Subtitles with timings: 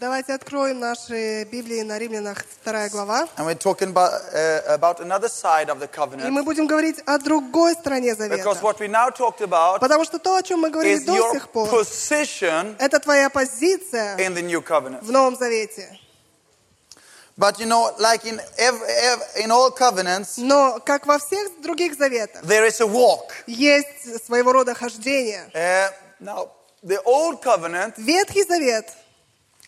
[0.00, 3.28] Давайте откроем наши Библии на Римлянах 2 глава.
[3.36, 6.30] And we're talking about, uh, about another side of the И covenant.
[6.30, 8.50] мы будем говорить о другой стороне Because завета.
[8.62, 11.48] what we now talked about Потому что то, о чем мы говорили is до сих
[11.50, 15.02] пор, position это твоя позиция in the new covenant.
[15.04, 15.98] в Новом Завете.
[17.38, 21.94] But you know, like in, ev- ev- in all covenants, Но, как во всех других
[21.98, 23.30] заветах, there is a walk.
[23.46, 25.50] есть своего рода хождение.
[25.52, 25.90] Uh,
[26.20, 26.48] now,
[26.82, 28.92] the old covenant, Ветхий Завет,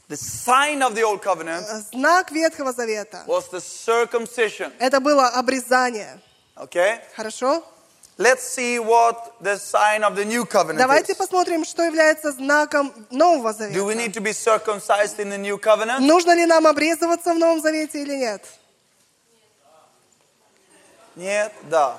[0.08, 4.72] the sign of the old covenant знак Ветхого Завета, was the circumcision.
[4.78, 6.18] это было обрезание.
[6.56, 7.00] Okay?
[7.14, 7.62] Хорошо?
[8.18, 11.16] Let's see what the sign of the new covenant Давайте is.
[11.16, 13.94] посмотрим, что является знаком Нового Do we Завета.
[13.94, 16.00] need to be circumcised in the new covenant?
[16.00, 18.44] Нужно ли нам обрезываться в Новом Завете или нет?
[21.14, 21.96] Нет, да.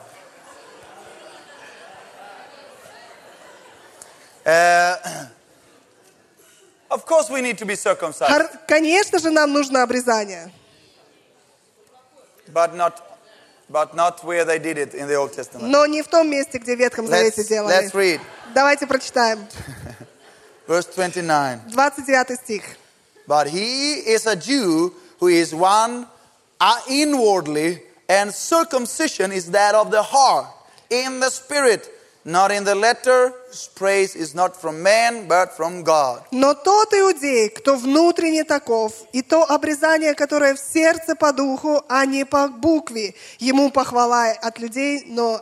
[4.49, 4.97] Uh,
[6.91, 10.51] of course we need to be circumcised, Хор- Конечно же, нам нужно обрезание.
[12.53, 13.01] but not,
[13.71, 15.71] but not where they did it in the Old Testament.
[15.71, 17.75] Но не в том месте, где в Ветхом Завете Let's, делали.
[17.87, 18.21] let's read
[18.55, 19.47] Давайте прочитаем.
[20.69, 21.73] verse 29.
[21.73, 22.63] 29 стих.
[23.27, 26.07] But he is a Jew who is one
[26.61, 30.47] uh, inwardly, and circumcision is that of the heart,
[30.91, 31.89] in the spirit,
[32.26, 33.34] not in the letter.
[33.76, 36.24] Praise is not from man, but from God.
[36.32, 42.06] Но тот иудей, кто внутренне таков, и то обрезание, которое в сердце по духу, а
[42.06, 45.42] не по букве, ему похвала от людей, но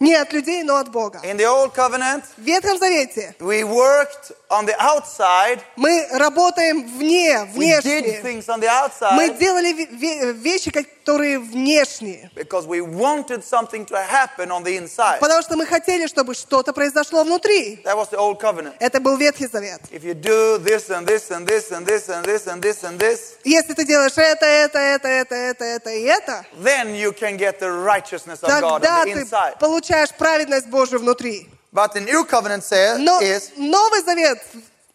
[0.00, 1.20] не от людей, но от Бога.
[1.24, 7.48] In the Old Covenant, В Ветхом Завете we worked on the outside, мы работаем вне,
[7.54, 8.20] we did внешне.
[8.22, 12.30] things on the Мы outside делали ве- ве- вещи, которые внешние.
[12.34, 15.18] because we wanted something to happen on the inside.
[15.20, 17.80] Потому что мы хотели, чтобы что-то произошло внутри.
[17.84, 18.74] That was the Old Covenant.
[18.80, 19.80] Это был Ветхий Завет.
[19.90, 22.98] If you do this and this and this and this and this and this and
[22.98, 27.36] this, Если ты делаешь это, это, это, это, это, это и это, then you can
[27.36, 29.58] get the righteousness of God тогда on the ты inside.
[29.86, 31.48] Получаешь праведность Божию внутри.
[31.72, 34.38] But the new covenant says Но is Новый Завет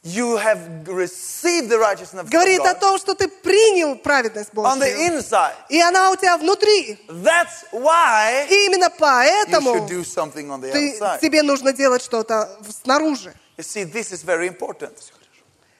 [0.04, 4.80] you have received the righteousness of говорит о God том, что ты принял праведность on
[4.80, 5.20] the Божью.
[5.20, 5.54] inside.
[5.70, 7.00] И она у тебя внутри.
[7.08, 11.20] That's why И именно you поэтому should do something on the ты, outside.
[11.22, 12.50] тебе нужно делать что-то
[12.84, 13.34] снаружи.
[13.58, 14.98] You see, this is very important.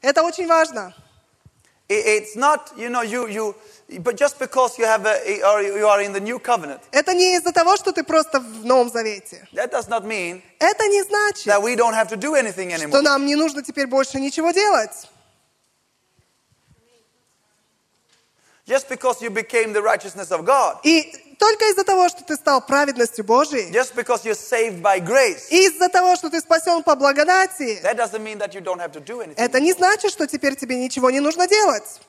[0.04, 0.94] Это очень важно.
[1.90, 3.56] It's not, you know, you, you,
[4.00, 7.36] but just because you have a, or you are in the new covenant, Это не
[7.36, 9.48] из-за того, что ты просто в Новом Завете.
[9.54, 12.86] that does not mean Это не значит, that we don't have to do anything что
[12.88, 13.02] anymore.
[13.02, 15.08] нам не нужно теперь больше ничего делать.
[18.68, 22.62] Just because you became the righteousness of God, И только из-за того, что ты стал
[22.62, 27.82] праведностью Божией, just because you're saved by grace, из-за того, что ты спасен по благодати,
[27.84, 29.34] that doesn't mean that you don't have to do anything.
[29.38, 32.00] это не значит, что теперь тебе ничего не нужно делать.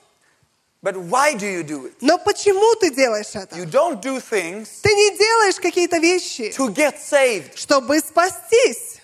[0.83, 1.93] But why do you do it?
[2.01, 3.55] Но почему ты делаешь это?
[3.55, 7.55] You don't do things Ты не делаешь какие-то вещи, to get saved.
[7.55, 8.99] чтобы спастись.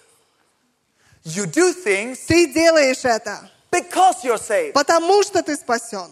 [1.23, 4.73] You do things Ты делаешь это, because you're saved.
[4.73, 6.11] потому что ты спасен.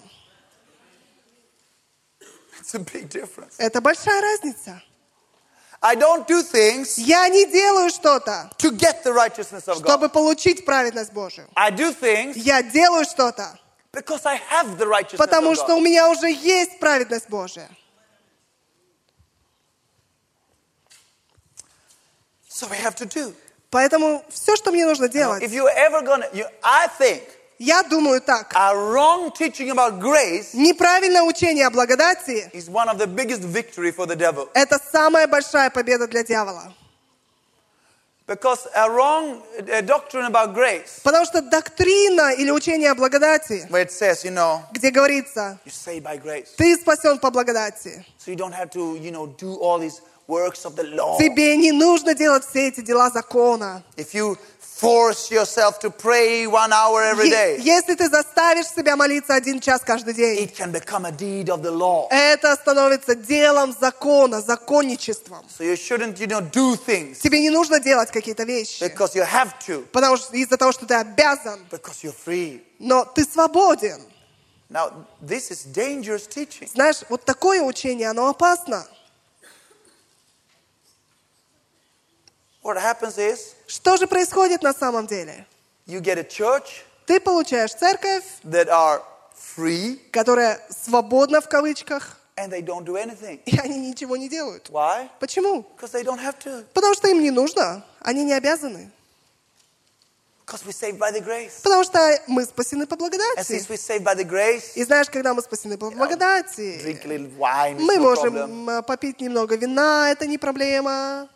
[2.61, 3.55] It's a big difference.
[3.57, 4.81] Это большая разница.
[5.81, 9.85] I don't do things Я не делаю что-то, to get the righteousness of God.
[9.85, 11.47] чтобы получить праведность Божию.
[11.55, 13.59] I do things Я делаю что-то,
[13.91, 17.69] because I have the righteousness потому что у меня уже есть праведность Божия.
[22.49, 23.33] So we have to do.
[23.69, 27.21] Поэтому все, что мне нужно делать, If you're ever gonna, you, I think
[27.59, 28.51] я думаю так.
[28.55, 33.91] a wrong teaching about grace Неправильное учение о благодати is one of the biggest victory
[33.91, 36.73] for the devil.– это самая большая победа для дьявола.
[38.27, 43.83] Because a wrong uh, doctrine about grace, Потому что доктрина или учение о благодати, where
[43.83, 48.29] it says, you know, где говорится, you're saved by grace, ты спасен по благодати, so
[48.29, 51.17] you don't have to, you know, do all these works of the law.
[51.17, 53.81] тебе не нужно делать все эти дела закона.
[53.95, 54.37] If you
[54.79, 59.81] force yourself to pray one hour every day, Если ты заставишь себя молиться один час
[59.83, 62.07] каждый день, it can become a deed of the law.
[62.11, 65.45] это становится делом закона, законничеством.
[65.57, 69.23] So you shouldn't, you know, do things Тебе не нужно делать какие-то вещи, because you
[69.25, 72.61] have to, потому что из-за того, что ты обязан, because you're free.
[72.79, 74.01] но ты свободен.
[74.69, 74.91] Now,
[75.21, 76.67] this is dangerous teaching.
[76.73, 78.85] Знаешь, вот такое учение, оно опасно.
[82.67, 85.45] What happens is Что же происходит на самом деле?
[85.85, 89.01] you get a church Ты получаешь церковь, that are
[89.55, 93.39] free которая свободна в кавычках, and they don't do anything.
[93.45, 94.69] и они ничего не делают.
[94.69, 95.07] Why?
[95.21, 95.65] Почему?
[95.77, 96.65] Because they don't have to.
[96.73, 98.91] Потому что им не нужно, они не обязаны.
[100.45, 101.61] Because we're saved by the grace.
[101.63, 103.51] Потому что мы спасены по And благодати.
[103.53, 107.07] since we're saved by the grace, И знаешь, когда мы спасены по благодати, drink a
[107.07, 111.29] little wine, it's мы no можем э, попить немного вина, это не проблема.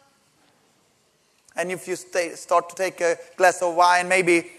[1.56, 4.50] And if you stay, start to take a glass of wine, maybe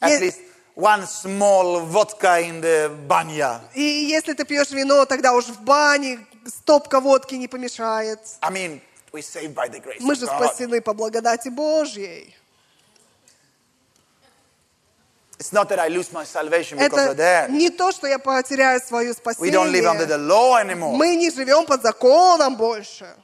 [0.00, 0.20] at Yes.
[0.20, 0.38] least
[0.74, 3.60] one small vodka in the banya.
[3.74, 8.20] И если ты пьешь вино, тогда уж в бане стопка водки не помешает.
[8.40, 8.80] I mean,
[9.12, 12.34] we're saved by the grace Мы of же спасены по благодати Божьей.
[15.38, 17.50] It's not that I lose my salvation because Это of that.
[17.50, 20.08] не то, что я потеряю свое We don't live under спасение.
[20.08, 20.96] the law anymore.
[20.96, 23.14] Мы не живем под законом больше.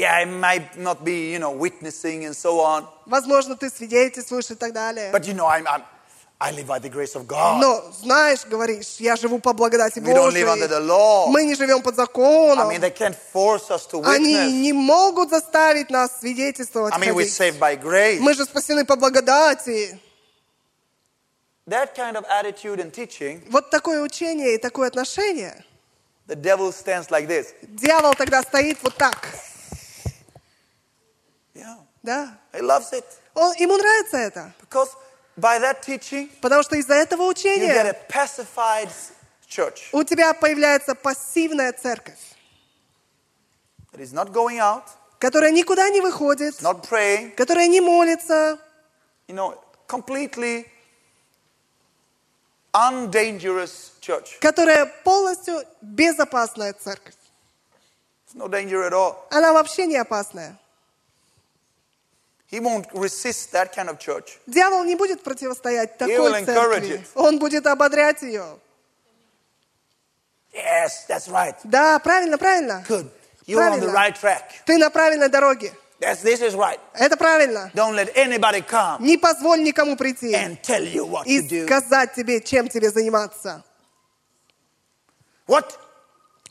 [0.00, 2.86] Yeah, I might not be, you know, witnessing and so on.
[3.06, 5.10] Возможно, ты свидетельствуешь и так далее.
[5.12, 5.82] But you know, I'm, I'm,
[6.40, 7.60] I live by the grace of God.
[7.60, 10.68] Но, знаешь, говоришь, я живу по благодати We don't live under Божьей.
[10.68, 11.26] the law.
[11.28, 12.68] Мы не живем под I законом.
[12.70, 14.50] mean, they can't force us to Они witness.
[14.62, 16.94] не могут заставить нас свидетельствовать.
[16.94, 18.20] I mean, we're saved by grace.
[18.20, 19.98] Мы же спасены по благодати.
[21.66, 25.62] That kind of attitude and teaching, Вот такое учение и такое отношение.
[26.26, 27.48] the devil stands like this.
[27.62, 29.28] Дьявол тогда стоит вот так.
[31.54, 32.38] Yeah, Да?
[32.52, 33.04] he loves it.
[33.34, 34.52] Он, ему нравится это.
[34.60, 34.90] Because
[35.36, 38.90] by that teaching, Потому что из-за этого you get a учения pacified
[39.48, 42.18] church у тебя появляется пассивная церковь,
[43.92, 44.84] that is not going out,
[45.18, 48.58] которая никуда не выходит, not praying, которая не молится,
[49.26, 49.58] you know,
[49.88, 50.66] completely
[52.72, 54.38] undangerous church.
[54.40, 57.14] которая полностью безопасная церковь.
[58.26, 59.26] There's no danger at all.
[59.30, 60.56] Она вообще не опасная.
[62.50, 64.38] He won't resist that kind of church.
[64.46, 66.96] Дьявол не будет противостоять такой церкви.
[66.96, 67.06] it.
[67.14, 68.58] Он будет ободрять ее.
[70.52, 71.54] Yes, that's right.
[71.64, 72.84] Да, правильно, правильно.
[72.88, 73.08] Good.
[73.46, 73.94] You're on the Правильно.
[73.94, 74.42] right track.
[74.66, 75.72] Ты на правильной дороге.
[76.00, 76.80] Yes, this is right.
[76.94, 77.70] Это правильно.
[77.74, 81.66] Don't let anybody come Не позволь никому прийти and tell you what и to do.
[81.66, 83.62] сказать тебе, чем тебе заниматься.
[85.46, 85.76] What?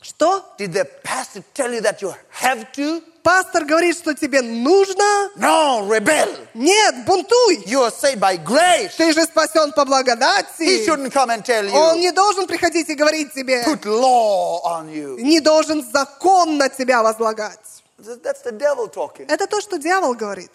[0.02, 0.42] Что?
[0.58, 3.02] Did the pastor tell you that you have to?
[3.22, 5.30] Пастор говорит, что тебе нужно?
[5.36, 6.28] No, rebel.
[6.54, 7.64] Нет, бунтуй.
[7.66, 8.92] You are saved by grace.
[8.96, 10.86] Ты же спасен по He благодати.
[10.86, 14.88] shouldn't come and tell Он you, не должен приходить и говорить тебе, put law on
[14.88, 15.20] you.
[15.20, 17.60] не должен закон на тебя возлагать.
[17.98, 19.26] That's the devil talking.
[19.28, 20.52] Это то, что дьявол говорит.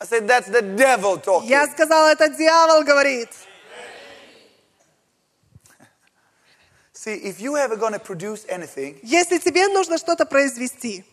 [0.00, 1.46] I said, that's the devil talking.
[1.46, 3.28] Я сказала, это дьявол говорит.
[7.04, 11.04] See, if you ever to produce anything, Если тебе нужно что-то произвести,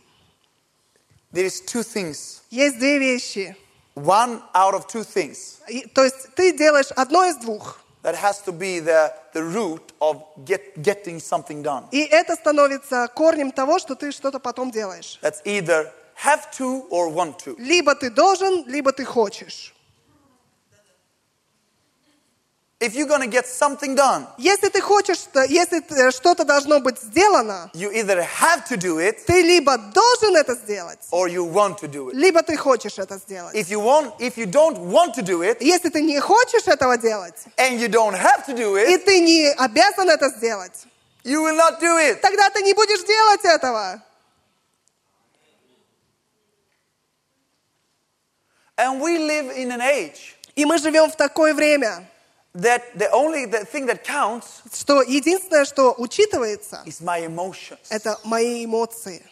[1.34, 2.42] there is two things.
[2.52, 3.56] есть две вещи.
[3.96, 7.80] One out of two things И- То есть ты делаешь одно из двух.
[8.04, 11.86] that has to be the, the root of get, getting something done.
[11.92, 15.18] И это становится корнем того, что ты что-то потом делаешь.
[15.24, 15.92] That's either
[16.24, 17.56] have to or want to.
[17.58, 19.74] Либо ты должен, либо ты хочешь.
[22.82, 25.18] If you're to get something done, Если ты хочешь,
[25.50, 30.34] если т- что-то должно быть сделано, you either have to do it ты либо должен
[30.38, 32.14] это сделать, or you want to do it.
[32.14, 33.54] либо ты хочешь это сделать.
[33.54, 36.98] If you want, if you don't want to do it Если ты не хочешь этого
[36.98, 40.86] делать, and you don't have to do и it, ты не обязан это сделать,
[41.26, 42.22] you will not do it.
[42.22, 44.02] тогда ты не будешь делать этого.
[48.78, 52.08] And we live in an age И мы живем в такое время,
[52.62, 57.80] that the only the thing that counts что единственное, что учитывается, is my emotions.
[57.90, 59.24] это мои эмоции.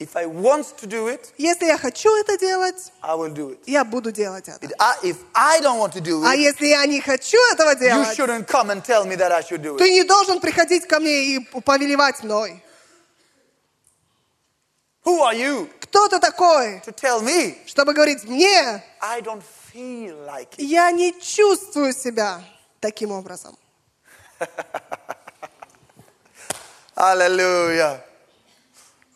[0.00, 3.58] If I want to do it, Если я хочу это делать, I will do it.
[3.66, 4.64] я буду делать это.
[4.64, 7.72] If I, if I don't want to do А it, если я не хочу этого
[7.74, 9.78] you делать, shouldn't come and tell me that I should do it.
[9.78, 12.62] ты не должен приходить ко мне и повелевать мной.
[15.04, 19.44] Who are you Кто ты такой, to tell me чтобы говорить мне, I don't it?
[20.58, 22.42] Я не чувствую себя
[22.80, 23.56] таким образом.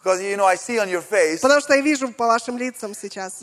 [0.04, 3.38] Because you know, Потому что я вижу по вашим лицам сейчас,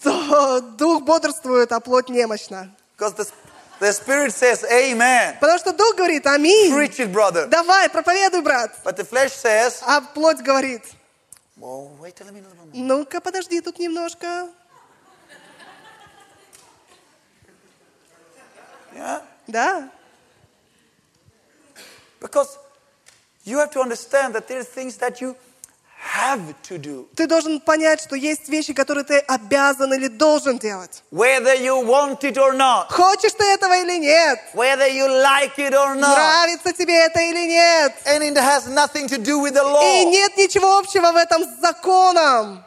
[0.00, 2.74] что дух бодрствует, а плоть немощна.
[3.80, 5.36] The spirit says, Amen.
[5.38, 7.46] Потому что дух говорит, аминь, Preach it, brother.
[7.46, 8.72] давай, проповедуй, брат.
[8.84, 10.82] But the flesh says, А плоть говорит,
[12.73, 14.49] ну-ка, подожди тут немножко.
[18.93, 19.21] Yeah?
[19.47, 19.89] Да,
[22.19, 22.57] Because
[23.43, 25.35] you have to understand that there are things that you
[26.18, 27.08] have to do.
[27.14, 31.02] Ты должен понять, что есть вещи, которые ты обязан или должен делать.
[31.12, 32.88] Whether you want it or not.
[32.90, 34.38] Хочешь ты этого или нет?
[34.54, 36.14] Whether you like it or not.
[36.16, 37.92] Нравится тебе это или нет?
[38.06, 40.10] And it has nothing to do with the И law.
[40.10, 42.64] нет ничего общего в этом с законом.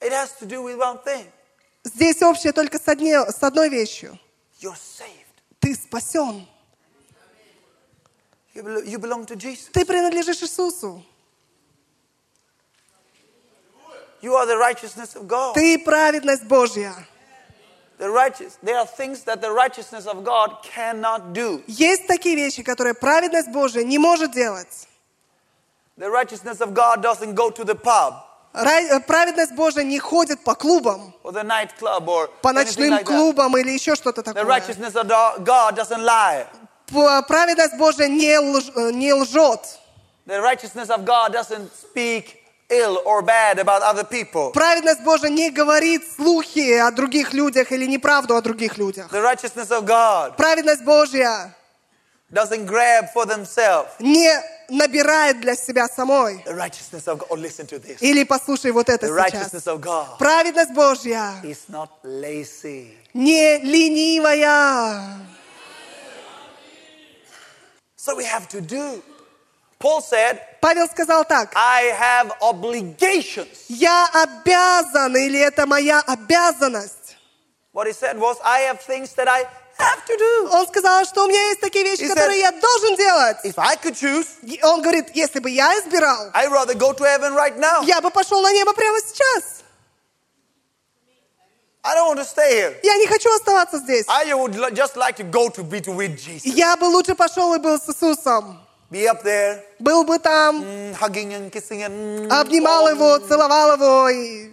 [0.00, 1.24] It has to do with one thing.
[1.84, 4.18] Здесь общее только с, одне- с одной вещью.
[4.60, 5.08] You're saved.
[5.60, 6.46] Ты спасен.
[8.54, 9.70] You belong to Jesus.
[9.72, 11.04] Ты принадлежишь Иисусу.
[14.24, 15.54] You are the righteousness of God.
[15.54, 16.94] Ты праведность Божья.
[17.98, 18.58] The righteous.
[18.62, 21.62] There are things that the righteousness of God cannot do.
[21.66, 24.88] Есть такие вещи, которые праведность Божья не может делать.
[25.98, 28.14] The righteousness of God doesn't go to the pub
[28.54, 34.22] Ра- э, Праведность Божья не ходит по клубам, по ночным like клубам или еще что-то
[34.22, 34.44] The такое.
[34.44, 36.46] righteousness of do- God doesn't lie.
[36.86, 39.78] П- Праведность Божья не, лж- э, не лжет.
[40.26, 42.43] The righteousness of God doesn't speak
[42.74, 44.52] ill or bad about other people.
[44.52, 49.10] Праведность Божья не говорит слухи о других людях или неправду о других людях.
[49.12, 51.54] The righteousness of God Праведность Божья
[52.32, 53.88] doesn't grab for themselves.
[54.00, 54.28] не
[54.68, 56.42] набирает для себя самой.
[56.46, 57.26] The righteousness of God.
[57.30, 57.98] Oh, listen to this.
[58.00, 59.32] Или послушай вот это The сейчас.
[59.52, 62.96] righteousness of God Праведность Божья is not lazy.
[63.12, 65.18] не ленивая.
[67.96, 69.02] So we have to do.
[69.84, 71.52] Paul said, Павел сказал так.
[71.54, 73.66] I have obligations.
[73.68, 77.16] Я обязан, или это моя обязанность.
[77.74, 79.44] What he said was, I have things that I
[79.76, 80.48] have to do.
[80.52, 83.36] Он сказал, что у меня есть такие вещи, He которые said- я должен делать.
[83.44, 84.26] If I could choose,
[84.62, 87.82] Он говорит, если бы я избирал, I'd rather go to heaven right now.
[87.84, 89.62] я бы пошел на небо прямо сейчас.
[91.82, 92.74] I don't want to stay here.
[92.82, 94.06] Я не хочу оставаться здесь.
[94.08, 96.46] I would li- just like to go to be to with Jesus.
[96.46, 98.60] Я бы лучше пошел и был с Иисусом.
[98.90, 102.28] Be up there, Был бы там, mm, hugging and kissing and.
[102.28, 104.08] mm, обнимал oh, его, целовал его.
[104.10, 104.50] и-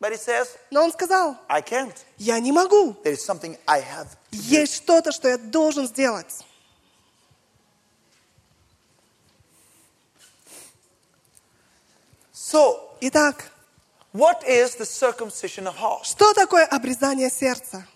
[0.00, 1.94] But he says, Но он сказал, I can't.
[2.18, 2.94] я не могу.
[3.04, 4.08] There is something I have.
[4.32, 6.44] Есть что-то, что я должен сделать.
[12.32, 13.50] So, Итак,
[14.12, 16.04] what is the circumcision of heart?
[16.04, 17.86] что такое обрезание сердца?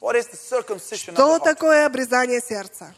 [0.00, 1.44] What is the circumcision of Что the heart?
[1.44, 2.94] такое обрезание сердца?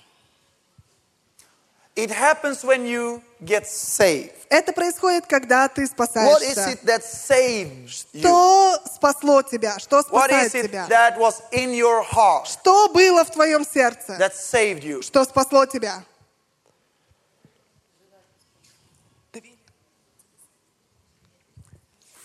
[1.96, 4.32] It happens when you get saved.
[4.48, 6.70] Это происходит, когда ты What is спасаешься.
[6.70, 8.20] it that saves you?
[8.20, 9.78] Что спасло тебя?
[9.78, 10.86] Что What спасает is it тебя?
[10.88, 14.16] that was in your heart Что было в твоем сердце?
[14.18, 15.02] that saved you?
[15.02, 16.04] Что спасло тебя?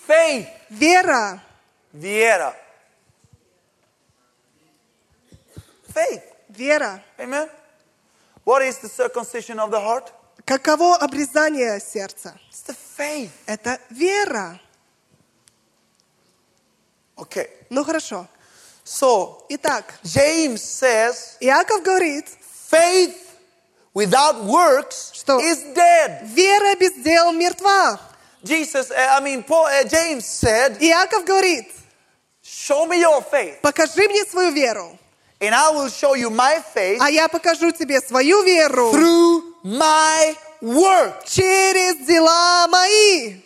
[0.08, 0.48] Faith.
[0.70, 1.42] Вера.
[1.94, 2.54] Viera.
[5.94, 6.24] Faith.
[6.50, 7.02] Вера.
[7.18, 7.50] Amen.
[8.46, 10.12] What is the circumcision of the heart?
[10.46, 12.38] Каково обрезание сердца?
[12.50, 13.32] It's the faith.
[13.48, 14.60] Это вера.
[17.18, 17.50] Okay.
[17.70, 18.28] Ну хорошо.
[18.84, 22.26] So, Итак, James says Иаков говорит,
[22.70, 23.16] faith
[23.96, 25.40] without works Что?
[25.40, 26.24] is dead.
[26.36, 28.00] вера без дел мертва.
[28.44, 31.66] Jesus, uh, I mean, Paul, uh, James said, Иаков говорит,
[32.44, 35.00] show me your faith покажи мне свою веру,
[35.45, 40.37] and I will show you my faith а я покажу тебе свою веру through my
[40.61, 41.25] work.
[41.27, 43.41] через дела мои.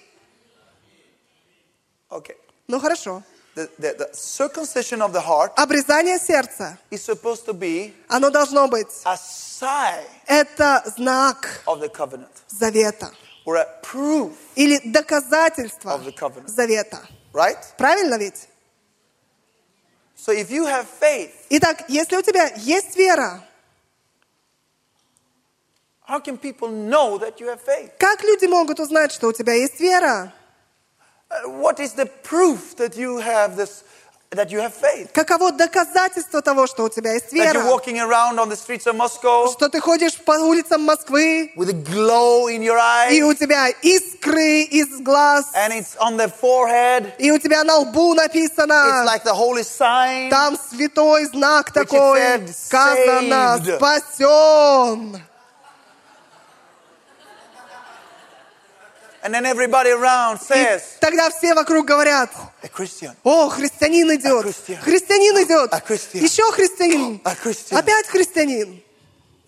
[2.11, 2.37] Okay.
[2.69, 3.23] Ну хорошо.
[3.55, 8.67] The, the, the circumcision of the heart Обрезание сердца, is supposed to be оно должно
[8.67, 13.13] быть, a sign это знак of the covenant завета
[13.47, 16.49] or a proof, или доказательство Of the covenant.
[16.49, 17.07] завета.
[17.33, 17.59] right?
[17.79, 18.48] Правильно ведь?
[20.19, 23.43] So if you have faith, Итак, если у тебя есть вера,
[26.07, 27.91] how can people know that you have faith?
[27.99, 30.33] как люди могут узнать, что у тебя есть вера?
[31.31, 33.83] Uh, what is the proof that you have this,
[34.36, 35.12] that you have faith?
[35.12, 37.64] Каково доказательство того, что у тебя есть That you're вера?
[37.66, 41.74] walking around on the streets of Moscow Что ты ходишь по улицам Москвы, with a
[41.74, 42.78] glow in your
[43.12, 47.12] и eye у тебя искры из глаз, and it's on the forehead.
[47.18, 50.30] и у тебя на лбу It's написано, like the holy sign.
[50.30, 53.78] там святой знак it такой, said, сказано, saved.
[53.78, 55.24] спасен.
[59.29, 62.31] And then everybody around И says, тогда все вокруг говорят,
[62.63, 63.15] a Christian.
[63.25, 64.79] о, христианин идет, Christian.
[64.83, 66.23] христианин идет, A Christian.
[66.23, 67.79] еще христианин, A Christian.
[67.79, 68.83] опять христианин.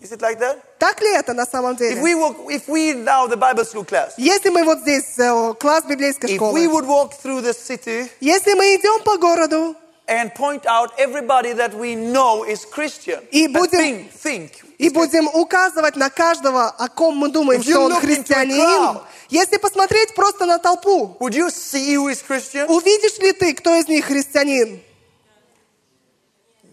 [0.01, 0.59] Is it like that?
[0.79, 2.01] Так ли это на самом If деле?
[2.01, 5.83] we walk, if we now the Bible school class, Если мы вот здесь, э, класс
[5.85, 9.75] библейской if we школы, would walk through the city если мы идем по городу
[10.07, 14.51] and point out everybody that we know is Christian, И and будем- think, think
[14.82, 18.98] и будем указывать на каждого, о ком мы думаем, что он христианин.
[19.28, 24.82] Если посмотреть просто на толпу, увидишь ли ты, кто из них христианин?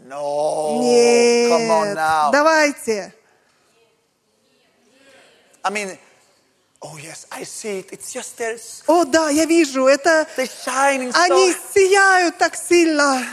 [0.07, 0.79] No.
[0.79, 1.97] Come on Нет.
[1.97, 2.31] now.
[2.31, 3.13] Давайте.
[5.63, 5.95] I mean,
[6.81, 7.91] oh yes, I see it.
[7.91, 8.57] It's just there.
[8.87, 13.23] О, да, я вижу, это shining они сияют так сильно.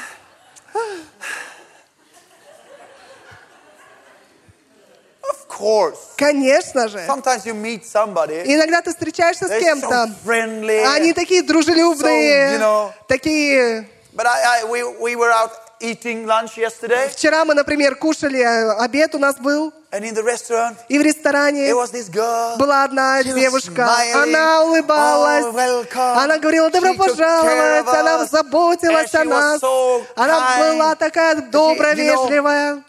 [5.22, 5.45] Of course.
[6.16, 6.98] Конечно же.
[7.06, 8.42] Sometimes you meet somebody.
[8.44, 10.10] Иногда ты встречаешься с кем-то,
[10.94, 12.58] они такие дружелюбные,
[13.08, 13.88] такие...
[17.12, 19.74] Вчера мы, например, кушали, э, обед у нас был,
[20.88, 21.74] и в ресторане
[22.58, 26.14] была одна девушка, она улыбалась, Oh, welcome.
[26.24, 29.62] она говорила, добро пожаловать, она заботилась о нас,
[30.16, 32.82] она была такая добрая, вежливая.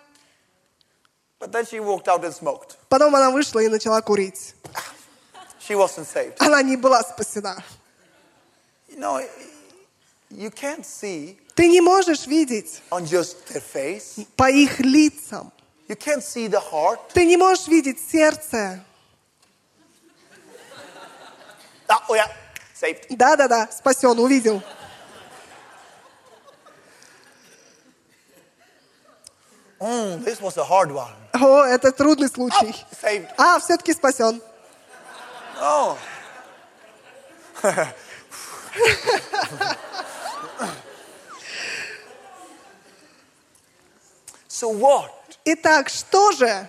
[1.39, 2.77] But then she walked out and smoked.
[2.89, 4.55] Потом она вышла и начала курить.
[5.67, 6.37] She wasn't saved.
[6.39, 7.63] Она не была спасена.
[8.89, 9.21] You know,
[10.31, 14.27] you can't see Ты не можешь видеть on just their face.
[14.37, 15.53] по их лицам.
[15.89, 16.99] You can't see the heart.
[17.13, 18.85] Ты не можешь видеть сердце.
[21.89, 22.31] Ah, oh yeah,
[22.75, 23.07] saved.
[23.11, 24.63] Да-да-да, спасен, увидел.
[29.81, 31.13] Mm, this was a hard one.
[31.42, 32.56] О, это трудный случай.
[32.66, 33.30] Oh, saved.
[33.38, 34.42] А, все-таки спасен.
[35.60, 35.98] Oh.
[44.48, 45.12] so what?
[45.46, 46.68] Итак, что же?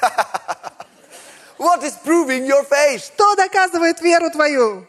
[1.58, 3.04] What is proving your faith?
[3.04, 4.86] Что доказывает веру твою?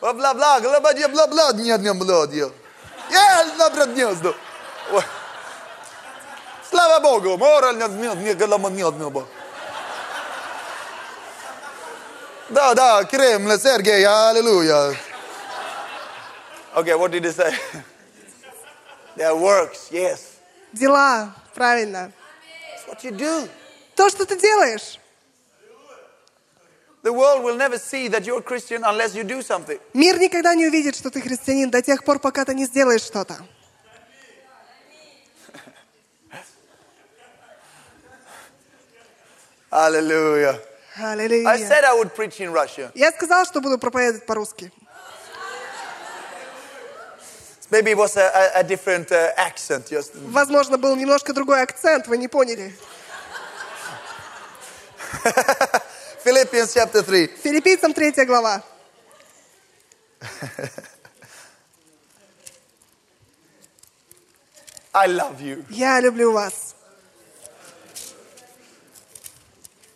[0.00, 0.60] Bla bla bla,
[1.54, 2.52] нет, нет, bla, нет.
[4.92, 5.02] Ой.
[6.68, 9.26] Слава Богу, мораль нет, Бог.
[12.50, 14.94] Да, да, Кремль, Сергей, аллилуйя.
[16.74, 17.54] Okay, what did he say?
[19.16, 20.20] There works, yes.
[20.72, 22.12] Дела, правильно.
[22.74, 23.48] That's what you do.
[23.94, 24.98] То, что ты делаешь.
[27.02, 29.78] The world will never see that you're a Christian unless you do something.
[29.94, 33.38] Мир никогда не увидит, что ты христианин до тех пор, пока ты не сделаешь что-то.
[39.72, 40.60] I Аллилуйя.
[41.58, 42.90] said I would preach in Russian.
[42.94, 44.70] Я сказала, что буду проповедовать по-русски.
[47.70, 49.88] Maybe it was a, a different uh, accent.
[49.90, 52.74] Just Возможно, был немножко другой акцент, вы не поняли.
[56.22, 57.28] Philippians chapter 3.
[57.42, 58.62] Филиппийцам 3 глава.
[64.92, 65.64] I love you.
[65.70, 66.74] Я люблю вас.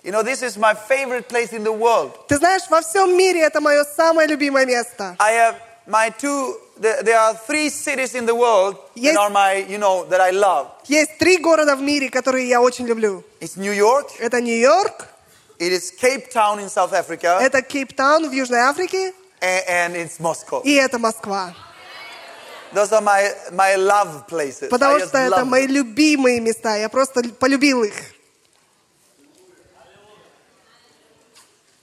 [0.06, 2.12] You know, this is my favorite place in the world.
[2.28, 5.16] Ты знаешь, во всем мире это мое самое любимое место.
[5.18, 5.56] I have
[5.88, 9.16] my two, there, are three cities in the world Yes.
[9.16, 10.68] that are my, you know, that I love.
[10.86, 13.24] Есть три города в мире, которые я очень люблю.
[13.40, 15.08] It's New York, Это Нью-Йорк,
[15.58, 20.20] it is Cape Town in South Africa, это Кейптаун в Южной Африке and, and it's
[20.20, 20.62] Moscow.
[20.62, 21.52] и это Москва.
[22.72, 24.68] Those are my, my love places.
[24.68, 26.76] Потому что это мои любимые места.
[26.76, 27.94] Я просто полюбил их.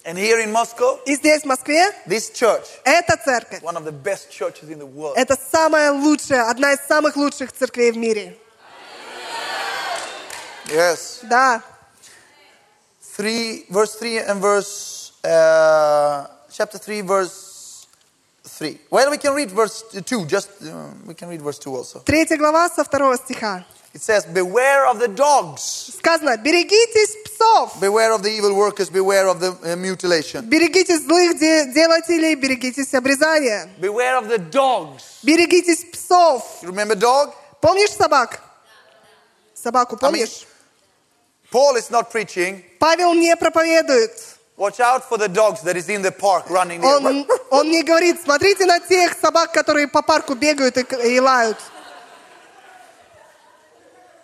[0.05, 3.63] And here in Moscow, И здесь, в Москве, this church, эта церковь.
[3.63, 5.17] one of the best churches in the world.
[5.17, 8.39] Это самая лучшая, одна из самых лучших церквей в мире.
[10.67, 11.21] Yes.
[11.23, 11.63] Да.
[13.17, 17.87] 3, verse 3 and verse, uh, chapter 3, verse
[18.45, 18.79] 3.
[18.91, 22.01] Well, we can read verse 2, just, uh, we can read verse 2 also.
[22.05, 23.65] Третья глава со второго стиха.
[23.94, 25.62] It says, Beware of the dogs,
[26.02, 30.42] Сказано, берегитесь псов, beware of the evil workers, beware of the uh, mutilation.
[30.50, 35.04] берегитесь злых де- делателей, берегитесь обрезания, Beware of the dogs.
[35.22, 36.44] берегитесь псов.
[36.64, 37.34] You remember dog?
[37.62, 38.42] Помнишь собак?
[39.54, 40.48] Собаку помнишь?
[41.52, 42.64] Paul is not preaching.
[42.80, 44.12] Павел не проповедует.
[44.58, 46.84] Watch out for the dogs that is in the park running.
[46.84, 51.58] Он, он не говорит, смотрите на тех собак, которые по парку бегают и, и лают.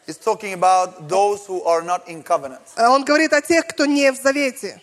[0.09, 2.61] He's talking about those who are not in covenant.
[2.77, 4.81] А Он говорит о тех, кто не в завете.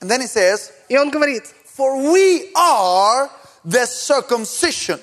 [0.00, 1.44] And then he says, И он говорит,
[1.76, 3.30] For we are
[3.64, 5.00] the circumcision.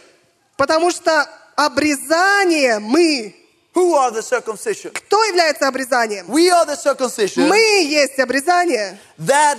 [0.58, 3.36] потому что обрезание мы.
[3.74, 4.92] Who are the circumcision?
[4.92, 6.30] Кто является обрезанием?
[6.30, 9.58] We are the circumcision Мы есть обрезание, that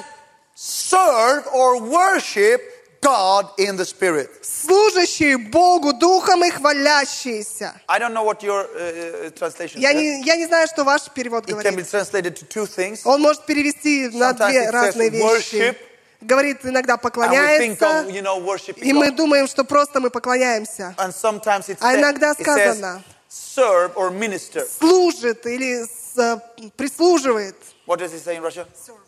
[0.55, 2.61] serve or worship
[3.08, 4.30] God in the Spirit.
[4.42, 7.74] Служащие Богу духом и хвалящиеся.
[7.88, 9.96] I don't know what your uh, uh, translation Я says.
[9.96, 11.88] не, я не знаю, что ваш перевод It can be говорит.
[11.88, 13.02] translated to two things.
[13.06, 15.24] Он может перевести на Sometimes две says разные вещи.
[15.56, 15.78] worship.
[16.20, 18.40] Говорит, иногда поклоняется, of, you know,
[18.78, 20.96] и мы думаем, что просто мы поклоняемся.
[20.98, 23.04] А says, иногда says сказано.
[23.30, 24.66] serve or minister.
[24.66, 25.86] Служит или
[26.18, 27.56] э, прислуживает.
[27.86, 28.66] What does it say in Russia?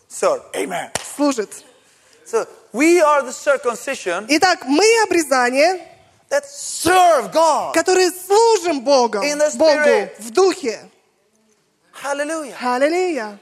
[0.08, 0.42] Serve.
[0.56, 0.92] Amen.
[1.18, 1.66] Служит.
[2.29, 5.81] So we are the circumcision Итак, мы обрезание,
[6.31, 7.75] that serve God.
[7.75, 10.17] которые служим Богу, In the Богу spirit.
[10.19, 10.81] в духе.
[12.03, 12.57] Hallelujah.
[12.61, 13.38] Аллилуйя.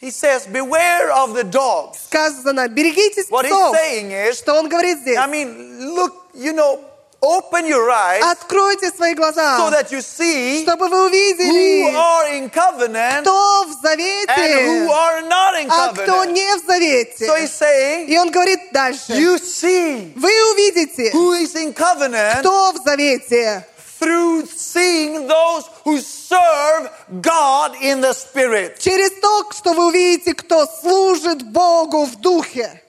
[0.00, 1.98] He says, beware of the dogs.
[2.08, 3.74] Сказано, берегитесь What he's псов.
[3.76, 5.16] saying is, Что он говорит здесь?
[5.18, 6.80] I mean, look, you know,
[7.22, 12.28] open your eyes Откройте свои so глаза, that you see чтобы вы who увидели, are
[12.38, 16.32] in covenant кто в and who завете, are not in а кто covenant.
[16.32, 17.26] не в завете.
[17.26, 19.12] So he's saying, И он говорит дальше.
[19.14, 23.66] you see Вы увидите, who is in covenant кто в завете,
[23.98, 26.88] through seeing those who serve
[27.20, 28.78] God in the Spirit.
[28.78, 32.80] через то, что вы увидите, кто служит Богу в духе.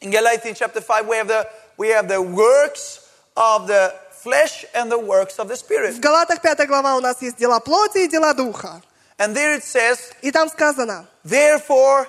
[0.00, 4.90] In Galatians chapter 5, we have the, we have the works of the flesh and
[4.90, 6.00] the works of the В Spirit.
[6.00, 8.82] Галатах 5 глава у нас есть дела плоти и дела духа.
[9.18, 12.06] And there it says, И там сказано, therefore,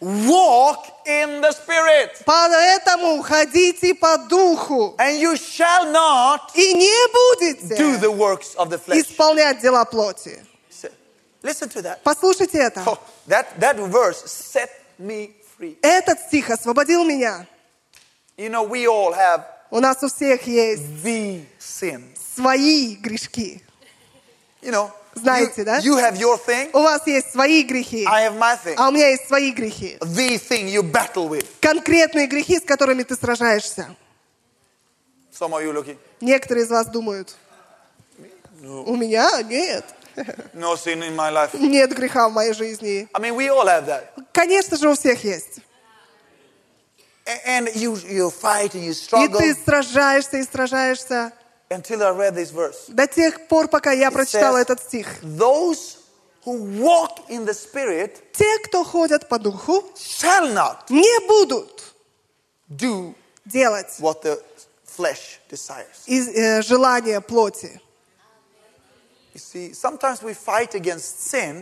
[0.00, 7.12] walk in the Spirit, поэтому ходите по духу and you shall not и не do
[7.12, 9.00] будете the works of the flesh.
[9.00, 10.42] исполнять дела плоти.
[11.42, 12.02] Listen to that.
[12.02, 12.82] Послушайте это.
[12.86, 15.30] Oh, that, that verse set me
[15.61, 15.77] free.
[15.81, 17.45] Этот стих освободил меня.
[18.37, 22.03] You know, we all have У нас у всех есть the sin.
[22.35, 23.61] свои грешки.
[24.61, 25.79] You know, Знаете, you, да?
[25.79, 28.75] you have your thing, У вас есть свои грехи, I have my thing.
[28.77, 29.97] а у меня есть свои грехи.
[30.01, 31.45] The thing you battle with.
[31.59, 33.95] Конкретные грехи, с которыми ты сражаешься.
[35.31, 37.35] Some of you looking, Некоторые из вас думают,
[38.63, 39.85] у меня нет.
[40.53, 41.53] No sin in my life.
[41.53, 43.07] Нет греха в моей жизни.
[43.13, 44.05] I mean, we all have that.
[44.33, 45.59] Конечно же, у всех есть.
[47.47, 51.31] And you, you fight and you И struggle ты сражаешься и сражаешься
[51.69, 52.85] until I read this verse.
[52.89, 55.07] до тех пор, пока я прочитала этот стих.
[55.23, 55.97] Those
[56.43, 61.93] who walk in the Spirit Те, кто ходят по духу, shall not не будут
[62.67, 63.13] do
[63.45, 64.41] делать what the
[64.97, 65.85] flesh desires.
[66.07, 67.79] из э, желания плоти.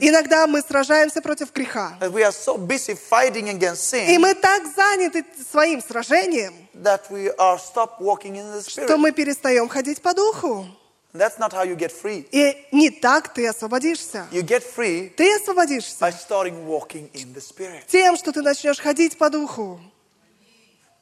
[0.01, 1.97] Иногда мы сражаемся против греха.
[2.01, 7.29] and we are so busy fighting against И мы так заняты своим сражением, that we
[7.37, 10.67] are stop walking in the что мы перестаем ходить по духу.
[11.13, 12.27] That's not how you get free.
[12.31, 14.27] И не так ты освободишься.
[14.31, 17.85] You get free Ты by освободишься starting walking in the Spirit.
[17.87, 19.79] тем, что ты начнешь ходить по духу.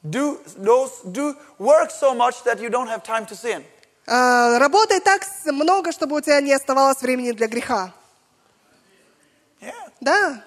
[0.02, 3.64] Do those do work so much that you don't have time to sin.
[4.10, 7.92] А, Работай так много, чтобы у тебя не оставалось времени для греха.
[9.60, 9.72] Yeah.
[10.00, 10.42] Да.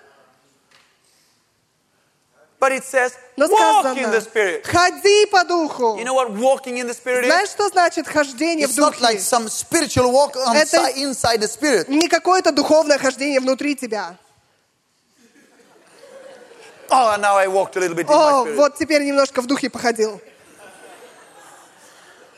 [2.60, 4.65] But it says Но walk in the Spirit.
[4.67, 5.97] ходи по духу.
[5.97, 7.28] You know what walking in the Spirit is?
[7.28, 9.04] Знаешь, что значит хождение в It's not духе?
[9.04, 11.88] like some spiritual walk on Это- si- inside the Spirit.
[11.89, 14.15] Не какое-то духовное хождение внутри тебя.
[16.89, 18.56] Oh, now I walked a little bit in my О, spirit.
[18.56, 20.19] вот теперь немножко в духе походил.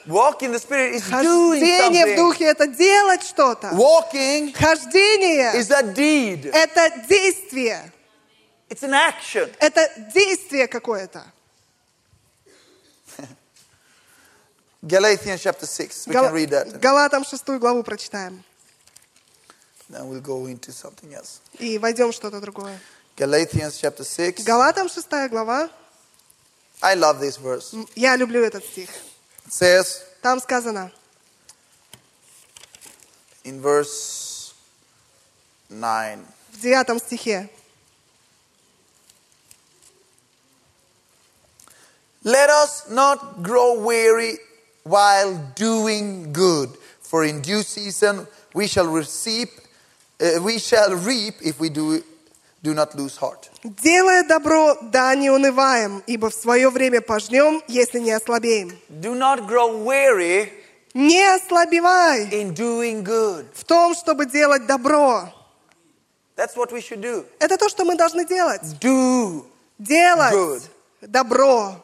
[0.05, 3.69] Walk in the Spirit is doing Хождение в духе– это делать что-то.
[3.69, 7.91] Walking Хождение is a deed.– это действие.
[8.69, 9.53] It's an action.
[9.59, 11.23] Это действие какое-то.
[14.81, 16.07] Galatians chapter 6.
[16.07, 16.79] We Гал- can read that.
[16.79, 18.43] Галатам шестую главу прочитаем.
[19.89, 21.39] Then we'll go into something else.
[21.59, 22.77] И войдем в что-то другое.
[23.15, 24.43] Galatians chapter 6.
[24.43, 25.69] Галатам шестая глава.
[26.81, 27.73] I love this verse.
[27.95, 28.89] Я люблю этот стих.
[29.46, 30.92] It says Там сказано,
[33.44, 34.52] in verse
[35.70, 36.24] 9.
[36.52, 37.48] в девятом стихе.
[42.24, 44.38] Let us not grow weary
[44.84, 49.48] while doing good, for in due season we shall receive,
[50.20, 52.02] uh, we shall reap if we do,
[52.63, 53.49] do not lose heart.
[53.63, 58.71] «Делая добро, да не унываем, ибо в свое время пожнем, если не ослабеем».
[58.89, 60.49] Do not grow weary
[60.93, 63.45] Не ослабевай in doing good.
[63.53, 65.29] в том, чтобы делать добро.
[66.35, 67.25] That's what we should do.
[67.39, 68.61] Это то, что мы должны делать.
[68.81, 69.45] Do
[69.79, 70.61] Делать Good.
[71.01, 71.75] добро.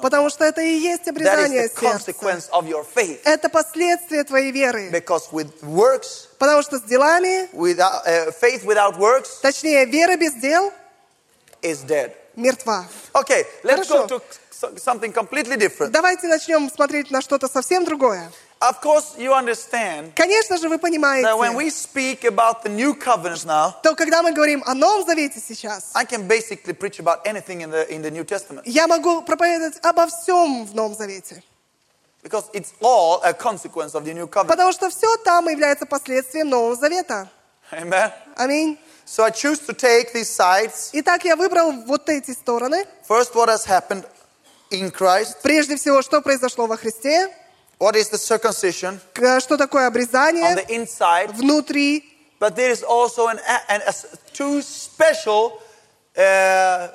[0.00, 2.12] Потому что это и есть That обрезание is the сердца.
[2.12, 3.20] consequence of your faith.
[3.24, 4.90] Это последствия твоей веры.
[4.90, 10.34] Because with works, Потому что с делами, without, uh, faith without works точнее, вера без
[10.34, 10.72] дел
[11.62, 12.12] is dead.
[12.36, 12.86] мертва.
[13.14, 14.06] Okay, let's Хорошо.
[14.06, 14.22] go to so-
[14.61, 15.91] something completely different.
[15.91, 18.31] Давайте начнем смотреть на что-то совсем другое.
[18.59, 22.95] Of course, you understand Конечно же, вы that when we понимаете, speak about the new
[22.95, 27.23] covenant now, то когда мы говорим о Новом Завете сейчас, I can basically preach about
[27.25, 31.43] anything in the in the New Testament я могу проповедовать обо всем в Новом Завете.
[32.23, 34.47] because it's all a consequence of the new covenant.
[34.47, 37.29] Потому что все там является последствием Нового Завета.
[37.71, 38.11] Amen.
[38.35, 38.77] Аминь.
[39.05, 40.89] So I choose to take these sides.
[40.93, 42.85] Итак, я выбрал вот эти стороны.
[43.07, 44.05] First, what has happened
[44.80, 45.36] in Christ.
[45.42, 47.28] Прежде всего, что произошло во Христе,
[47.78, 48.98] What is the circumcision
[49.40, 51.32] что такое on обрезание the inside?
[51.32, 52.04] внутри,
[52.38, 53.92] But there is also an, an, a,
[54.32, 55.60] two special
[56.16, 56.88] uh,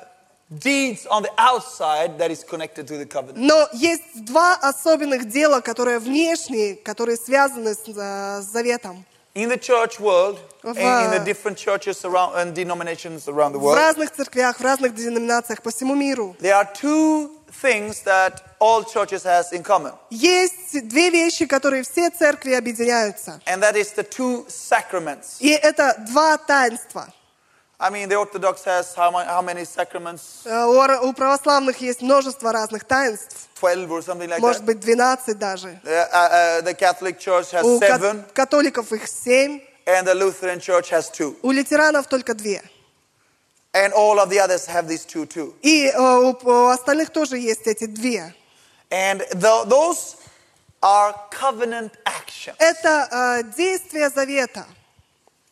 [0.50, 3.36] deeds on the outside that is connected to the covenant.
[3.38, 9.04] но есть два особенных дела, которые внешние, которые связаны с, э, с заветом.
[9.34, 13.62] In the church world, В- in the different churches around and denominations around the В
[13.64, 16.34] world, разных церквях, в разных деноминациях по всему миру.
[16.40, 22.10] there are two things that all churches has in common, Есть две вещи, которые все
[22.10, 23.40] церкви объединяются.
[23.46, 25.36] and that is the two sacraments.
[25.40, 27.12] И это два таинства.
[27.80, 30.44] I mean, the Orthodox has how, mu- how many sacraments?
[30.44, 34.66] Э, У православных есть множество разных таинств, Twelve or something like может that.
[34.66, 35.80] быть 12 даже.
[35.84, 40.58] Uh, uh, uh, the Catholic Church has У seven, католиков их семь, and the Lutheran
[40.58, 41.36] Church has two.
[41.42, 42.62] у лютеранов только две.
[43.75, 45.55] And all of the others have these two too.
[45.63, 48.33] И э, у, у остальных тоже есть эти две.
[48.91, 50.17] And tho- those
[50.83, 52.55] are covenant actions.
[52.59, 54.67] Это э, действия завета,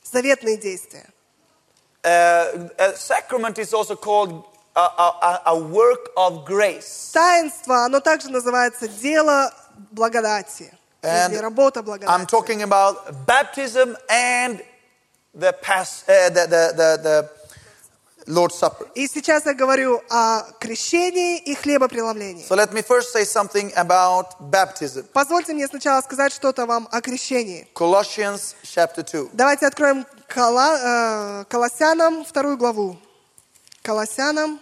[0.04, 1.08] заветные действия.
[2.04, 4.44] Uh, a sacrament is also called
[4.76, 7.12] a, a, a work of grace.
[7.14, 9.52] Таинство, оно также называется дело
[9.92, 10.72] благодати.
[11.04, 12.26] And Или работа I'm благодати.
[12.28, 14.62] talking about baptism and
[15.34, 17.30] the, pass, uh, the, the, the, the
[18.27, 18.89] Lord's Supper.
[18.95, 22.45] И сейчас я говорю о крещении и хлебопреломлении.
[22.49, 25.05] So let me first say something about baptism.
[25.13, 27.69] Позвольте мне сначала сказать что-то вам о крещении.
[27.75, 29.31] Colossians chapter 2.
[29.33, 32.97] Давайте откроем Кола- э, Колоссянам вторую главу.
[33.83, 34.59] Колоссянам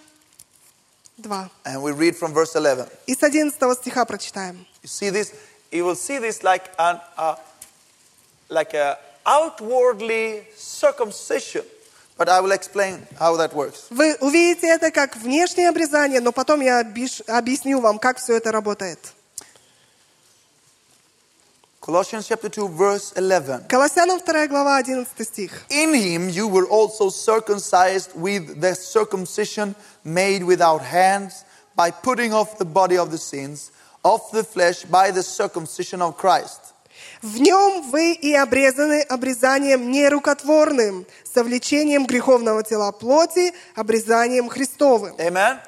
[1.16, 1.48] 2.
[1.64, 2.86] And we read from verse 11.
[3.06, 4.66] И с 11 стиха прочитаем.
[4.82, 5.32] You see this?
[5.72, 7.36] You will see this like an uh,
[8.50, 11.64] like a outwardly circumcision,
[12.17, 13.87] but I will explain how that works.
[13.89, 18.51] Вы увидите это как внешнее обрезание, но потом я обиш- объясню вам, как все это
[18.51, 18.99] работает.
[21.81, 23.67] Colossians chapter 2 verse 11.
[23.69, 25.65] Колоссянам 2 глава, 11 стих.
[25.69, 32.57] In him you were also circumcised with the circumcision made without hands by putting off
[32.57, 33.71] the body of the sins
[34.03, 36.62] of the flesh by the circumcision of Christ.
[37.24, 45.16] В нем вы и обрезаны обрезанием нерукотворным, совлечением греховного тела плоти, обрезанием Христовым.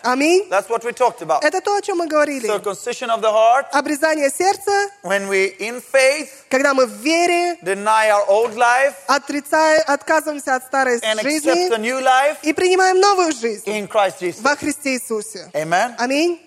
[0.02, 0.46] Аминь.
[0.50, 2.46] Это то, о чем мы говорили.
[2.46, 10.64] Heart Обрезание сердца, when we in faith когда мы в вере life отрицаем, отказываемся от
[10.64, 13.88] старой жизни life и принимаем новую жизнь
[14.42, 15.50] во Христе Иисусе.
[15.54, 16.45] Аминь.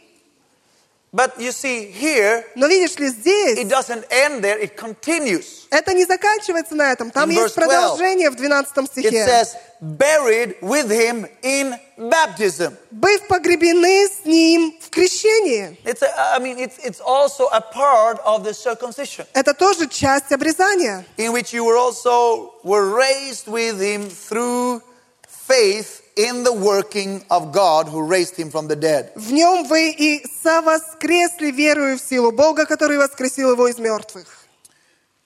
[1.12, 5.66] But you see, here, Но видишь ли, it здесь doesn't end there, it continues.
[5.70, 7.12] это не заканчивается на этом.
[7.12, 9.24] Там In есть verse 12, продолжение в 12 It стихе.
[9.24, 12.76] says, buried with him in baptism.
[12.90, 15.78] Быв погребены с ним в крещении.
[15.84, 20.32] It's a, I mean, it's, it's also a part of the circumcision, Это тоже часть
[20.32, 21.06] обрезания.
[21.16, 24.82] in which you were also were raised with him through
[25.28, 29.12] faith in the working of God who raised him from the dead.
[29.16, 34.26] В нем вы и совоскресли верою в силу Бога, который воскресил его из мертвых.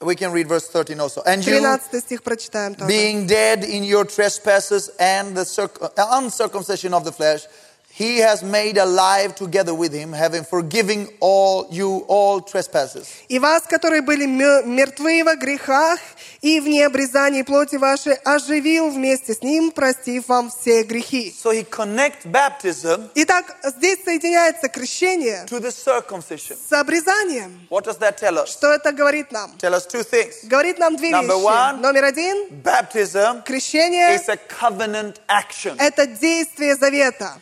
[0.01, 1.23] We can read verse 13 also.
[1.27, 2.87] And you, 13 стих прочитаем тоже.
[2.88, 7.47] being dead in your trespasses and the circ- uh, uncircumcision of the flesh,
[7.96, 13.06] he has made alive together with him, having forgiven all you all trespasses.
[13.30, 16.00] И вас, которые были мё- мертвы во грехах
[16.42, 21.34] и в необрезании плоти вашей, оживил вместе с ним, простив вам все грехи.
[21.44, 26.58] So he connects baptism Итак, здесь соединяется крещение to the circumcision.
[26.68, 27.68] с обрезанием.
[27.70, 28.48] What does that tell us?
[28.48, 29.52] Что это говорит нам?
[29.60, 30.34] Tell us two things.
[30.44, 31.76] Говорит нам две Number one.
[31.76, 31.82] вещи.
[31.82, 37.34] Номер один, Baptism крещение is a covenant action.– это действие завета.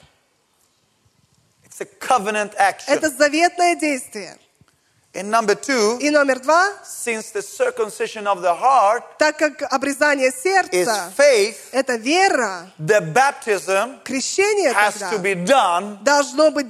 [1.81, 2.92] It's a covenant action.
[2.94, 4.38] Это заветное действие.
[5.14, 10.29] And number two, И номер два, since the circumcision of the heart так как обрезание
[10.29, 16.66] is сердца faith, – это вера, the baptism крещение has тогда to be done должно быть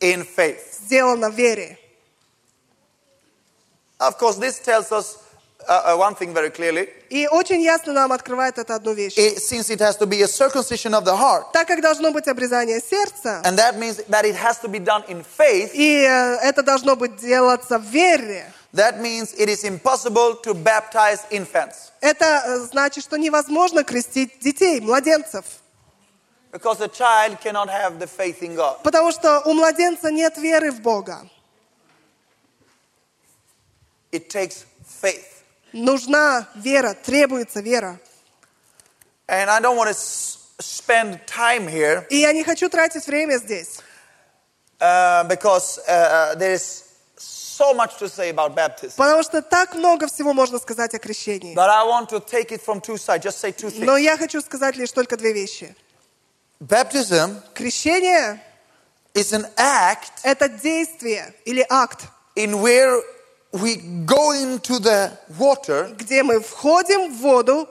[0.00, 0.62] in faith.
[0.86, 1.76] сделано в вере.
[3.98, 5.18] Of course, this tells us
[5.67, 6.87] uh, uh, one thing very clearly.
[7.09, 9.17] И очень ясно нам открывает это одну вещь.
[9.17, 12.27] It- since it has to be a circumcision of the heart, Так как должно быть
[12.27, 16.37] обрезание сердца, and that means that it has to be done in faith, и э,
[16.41, 21.91] это должно быть делаться в вере, that means it is impossible to baptize infants.
[22.01, 25.45] это э, значит, что невозможно крестить детей, младенцев.
[26.51, 28.81] Because a child cannot have the faith in God.
[28.83, 31.27] Потому что у младенца нет веры в Бога.
[34.11, 34.65] It takes
[35.01, 35.34] faith.
[35.75, 37.99] Нужна вера, требуется вера.
[39.27, 43.81] And I don't want to spend time here И я не хочу тратить время здесь,
[44.79, 46.83] uh, because uh, uh, there is
[47.17, 48.95] so much to say about baptism.
[48.95, 51.53] потому что так много всего можно сказать о крещении.
[51.53, 53.85] But I want to take it from two sides, just say two things.
[53.85, 55.75] Но я хочу сказать лишь только две вещи.
[56.61, 58.39] Baptism Крещение
[59.13, 62.05] is an act– это действие или акт,
[62.37, 63.03] in where
[63.61, 67.67] we go into the water где мы входим в воду,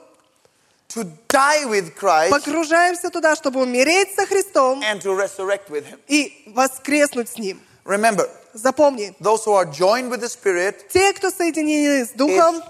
[0.88, 5.98] to die with Christ погружаемся туда, чтобы умереть со Христом and to resurrect with Him.
[6.08, 7.60] и воскреснуть с Ним.
[7.84, 12.62] Remember, Запомни, those who are joined with the Spirit, те, кто соединены с Духом,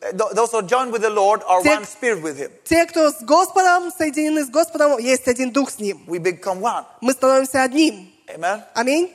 [0.00, 2.50] th- those who are joined with the Lord are Те- one spirit with Him.
[2.64, 6.04] те, кто с Господом, соединены с Господом, есть один Дух с Ним.
[6.06, 6.84] We become one.
[7.00, 8.10] Мы становимся одним.
[8.28, 8.62] Amen.
[8.74, 9.12] Аминь.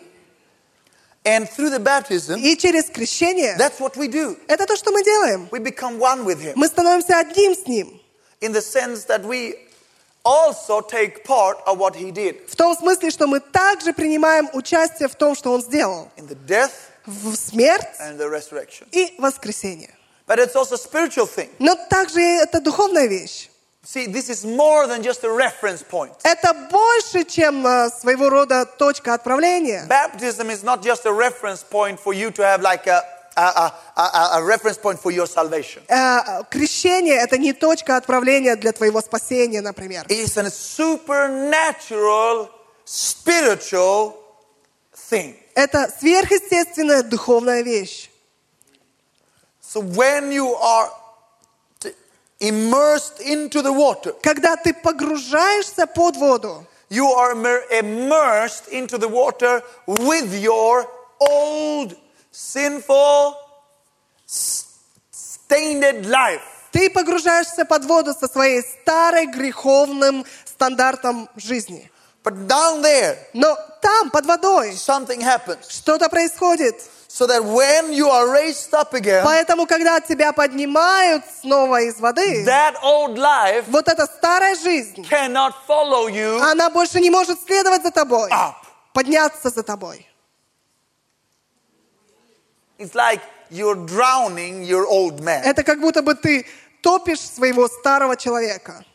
[1.25, 4.37] And through the baptism, И через крещение that's what we do.
[4.47, 5.47] это то, что мы делаем.
[5.51, 7.99] We become one with Him Мы становимся одним с Ним.
[8.41, 9.55] in the sense that we
[10.23, 15.07] also take part of what He did В том смысле, что мы также принимаем участие
[15.09, 16.09] в том, что Он сделал.
[16.17, 16.71] in the death
[17.05, 18.87] В смерть and the resurrection.
[18.91, 19.89] и воскресение.
[20.27, 21.49] But it's also a spiritual thing.
[21.59, 23.49] Но также и это духовная вещь.
[23.88, 26.12] See, this is more than just a reference point.
[26.22, 29.86] Это больше, чем э, своего рода точка отправления.
[29.88, 33.04] Baptism is not just a reference point for you to have like a,
[33.36, 35.82] a, a, a, a reference point for your salvation.
[35.88, 40.06] Э, Крещение – это не точка отправления для твоего спасения, например.
[40.08, 42.48] It is a supernatural,
[42.86, 44.14] spiritual
[45.10, 45.36] thing.
[45.54, 48.08] Это сверхъестественная духовная вещь.
[49.60, 50.94] So when you are t-
[52.39, 59.07] immersed into the water, Когда ты погружаешься под воду, you are immer- immersed into the
[59.09, 60.87] water with your
[61.19, 61.95] old,
[62.31, 63.35] sinful,
[64.27, 64.65] s-
[65.11, 66.41] stained life.
[66.71, 71.91] ты погружаешься под воду со своей старой греховным стандартом жизни.
[72.23, 75.69] But down there, Но там, под водой, something happens.
[75.69, 76.75] что-то происходит.
[77.11, 82.45] So that when you are raised up again, Поэтому, когда тебя поднимают снова из воды,
[82.45, 87.81] that old life вот эта старая жизнь, cannot follow you она больше не может следовать
[87.81, 88.53] за тобой, up.
[88.93, 90.05] подняться за тобой.
[92.77, 95.41] It's like you're drowning your old man.
[95.43, 96.45] Это как будто бы ты
[96.81, 98.85] топишь своего старого человека.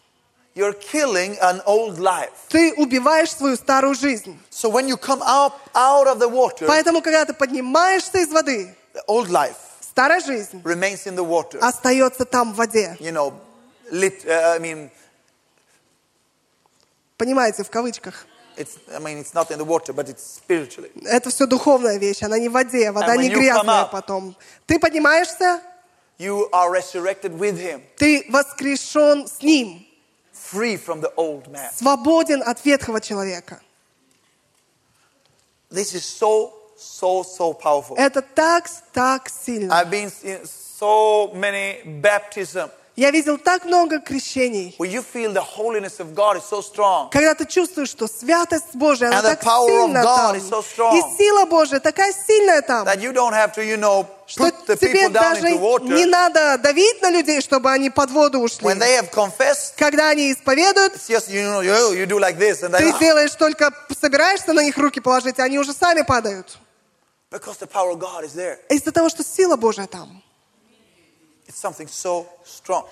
[0.56, 2.30] You're killing an old life.
[2.48, 4.38] Ты убиваешь свою старую жизнь.
[4.50, 8.72] So when you come up out of the water, Поэтому, когда ты поднимаешься из воды,
[8.94, 11.58] the old life старая жизнь remains in the water.
[11.60, 12.96] остается там в воде.
[13.00, 13.32] You know,
[13.90, 14.90] lit, uh, I mean,
[17.16, 18.26] Понимаете, в кавычках.
[18.56, 20.90] it's, I mean, it's not in the water, but it's spiritually.
[21.04, 24.36] Это все духовная вещь, она не в воде, вода And не грязная up- потом.
[24.66, 25.60] Ты поднимаешься,
[26.16, 29.84] You are resurrected with him, ты воскрешен с ним,
[30.53, 31.71] free from the old man.
[31.73, 33.61] свободен от ветхого человека.
[35.69, 37.95] This is so, so, so powerful.
[37.97, 39.71] Это так, так сильно.
[39.73, 44.76] I've been in so many baptism Я видел так много крещений,
[47.10, 50.36] когда ты чувствуешь, что святость Божья, она так сильна там.
[50.36, 52.86] И сила Божья такая сильная там,
[54.26, 58.64] что тебе даже не надо давить на людей, чтобы они под воду ушли.
[58.64, 61.00] When they have confessed, Когда они исповедуют, ты
[63.00, 66.58] делаешь только, собираешься на них руки положить, они уже сами падают.
[68.68, 70.22] Из-за того, что сила Божья там.
[71.54, 72.26] So.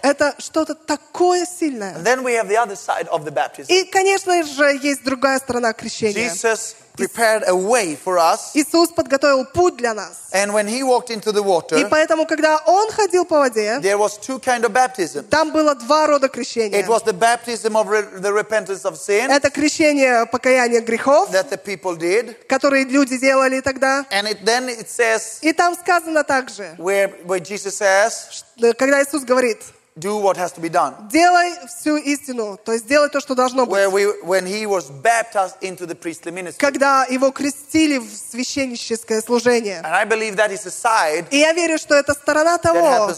[0.02, 1.94] Это что-то такое сильное.
[1.94, 3.66] And then we have the other side of the baptism.
[3.68, 6.30] И, конечно же, есть другая сторона крещения.
[6.30, 8.50] Jesus prepared a way for us.
[8.54, 10.28] Иисус подготовил путь для нас.
[10.32, 13.98] And when he walked into the И water, поэтому, когда Он ходил по воде, there
[13.98, 15.24] was two kind of baptism.
[15.28, 16.80] там было два рода крещения.
[16.80, 21.50] It was the baptism of re- the repentance of sin Это крещение покаяния грехов, that
[21.50, 22.46] the people did.
[22.46, 24.04] которые люди делали тогда.
[24.10, 29.02] And it, then it says, И там сказано также, where, where Jesus says, что- когда
[29.02, 29.62] Иисус говорит,
[29.96, 30.94] do what has to be done.
[31.10, 34.06] делай всю истину, то есть делай то, что должно Where быть.
[34.06, 36.58] we, when he was baptized into the priestly ministry.
[36.58, 39.82] Когда его крестили в священническое служение.
[39.82, 43.12] And I believe that is a side И я верю, что это сторона того,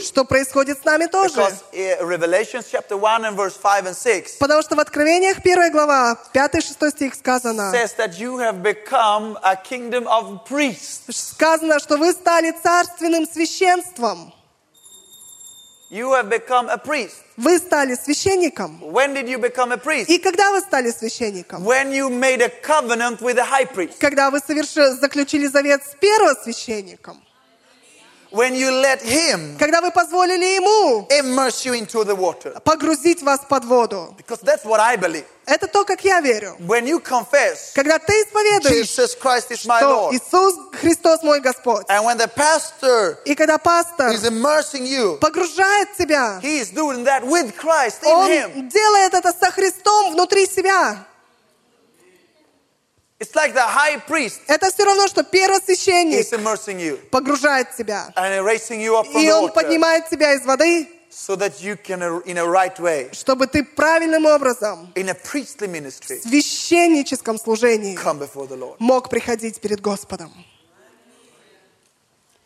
[0.00, 1.34] что происходит с нами тоже.
[1.34, 5.72] Because uh, Revelation chapter 1 and verse 5 and 6 Потому что в Откровениях 1
[5.72, 11.04] глава, 5-6 стих сказано, says that you have become a kingdom of priests.
[11.08, 14.32] сказано, что вы стали царственным священством.
[15.92, 17.16] You have become a priest.
[17.36, 18.80] Вы стали священником.
[18.82, 20.06] When did you become a priest?
[20.08, 21.62] И когда вы стали священником?
[21.66, 23.98] When you made a covenant with the high priest.
[24.00, 27.22] Когда вы соверши- заключили завет с первосвященником.
[28.31, 32.59] When you let him Когда вы позволили ему immerse you into the water.
[32.61, 34.13] погрузить вас под воду.
[34.17, 35.23] Because that's what I believe.
[35.45, 36.57] Это то, как я верю.
[36.59, 41.39] When you confess Когда ты исповедуешь, Jesus Christ is my что Lord, Иисус Христос мой
[41.39, 41.85] Господь.
[41.87, 47.05] and when the pastor И когда пастор is immersing you, погружает тебя, he is doing
[47.05, 48.69] that with Christ in он him.
[48.69, 50.97] делает это со Христом внутри себя.
[53.22, 58.12] It's like the high priest Это все равно, что первосвященник is immersing you погружает тебя.
[58.16, 61.60] and raising you up from И the он water поднимает тебя из воды, so that
[61.60, 66.18] you can, uh, in a right way, чтобы ты правильным образом in a priestly ministry,
[66.18, 68.74] в священническом служении come before the Lord.
[68.80, 70.32] мог приходить перед Господом.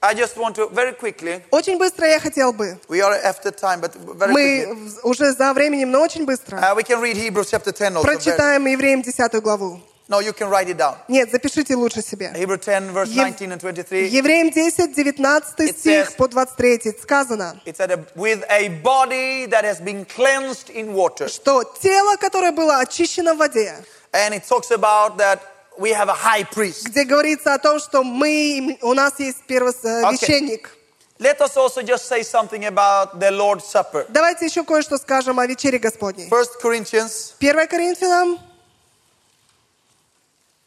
[0.03, 2.79] I just want to very quickly, Очень быстро я хотел бы.
[2.89, 5.01] we are after time, but very Мы quickly.
[5.05, 6.59] уже за временем, но очень быстро.
[6.59, 8.03] Uh, we can read Hebrews chapter 10 also.
[8.03, 9.81] Прочитаем Евреям 10 главу.
[10.09, 10.95] No, you can write it down.
[11.09, 12.33] Нет, запишите лучше себе.
[12.37, 14.09] Hebrews 10, verse Ев- 19 and 23.
[14.09, 19.65] Евреям 10, 19 It стих по 23 сказано, It said, uh, with a body that
[19.65, 21.29] has been cleansed in water.
[21.29, 23.75] что тело, которое было очищено в воде,
[24.13, 25.41] And it talks about that
[25.77, 26.85] we have a high priest.
[26.87, 30.71] где говорится о том, что мы, у нас есть первосвященник.
[31.19, 34.05] Let us also just say something about the Lord's Supper.
[34.11, 36.29] Давайте еще кое-что скажем о вечере Господней.
[36.29, 38.39] 1 Corinthians 1 Коринфянам,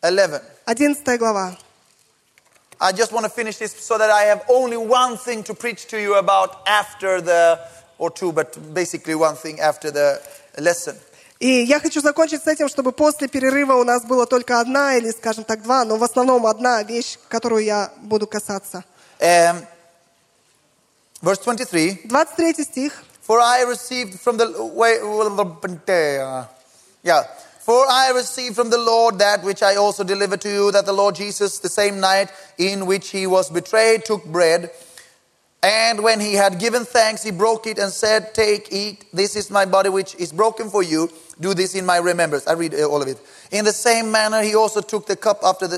[0.02, 0.40] 11.
[0.66, 1.56] 11 глава.
[2.80, 5.86] I just want to finish this so that I have only one thing to preach
[5.86, 7.58] to you about after the,
[7.98, 10.20] or two, but basically one thing after the
[10.58, 10.96] lesson.
[11.40, 15.10] И я хочу закончить с этим, чтобы после перерыва у нас было только одна или,
[15.10, 18.84] скажем так, два, но в основном одна вещь, которую я буду касаться.
[19.20, 19.66] Um,
[21.22, 22.02] verse 23.
[22.04, 23.04] 23 стих.
[23.26, 26.44] For I received from the wait, uh,
[27.02, 27.26] yeah.
[27.69, 30.91] For I received from the Lord that which I also delivered to you, that the
[30.91, 34.71] Lord Jesus, the same night in which he was betrayed, took bread.
[35.61, 39.51] And when he had given thanks, he broke it and said, Take, eat, this is
[39.51, 41.11] my body which is broken for you.
[41.39, 42.47] Do this in my remembrance.
[42.47, 43.19] I read uh, all of it.
[43.51, 45.77] In the same manner, he also took the cup after the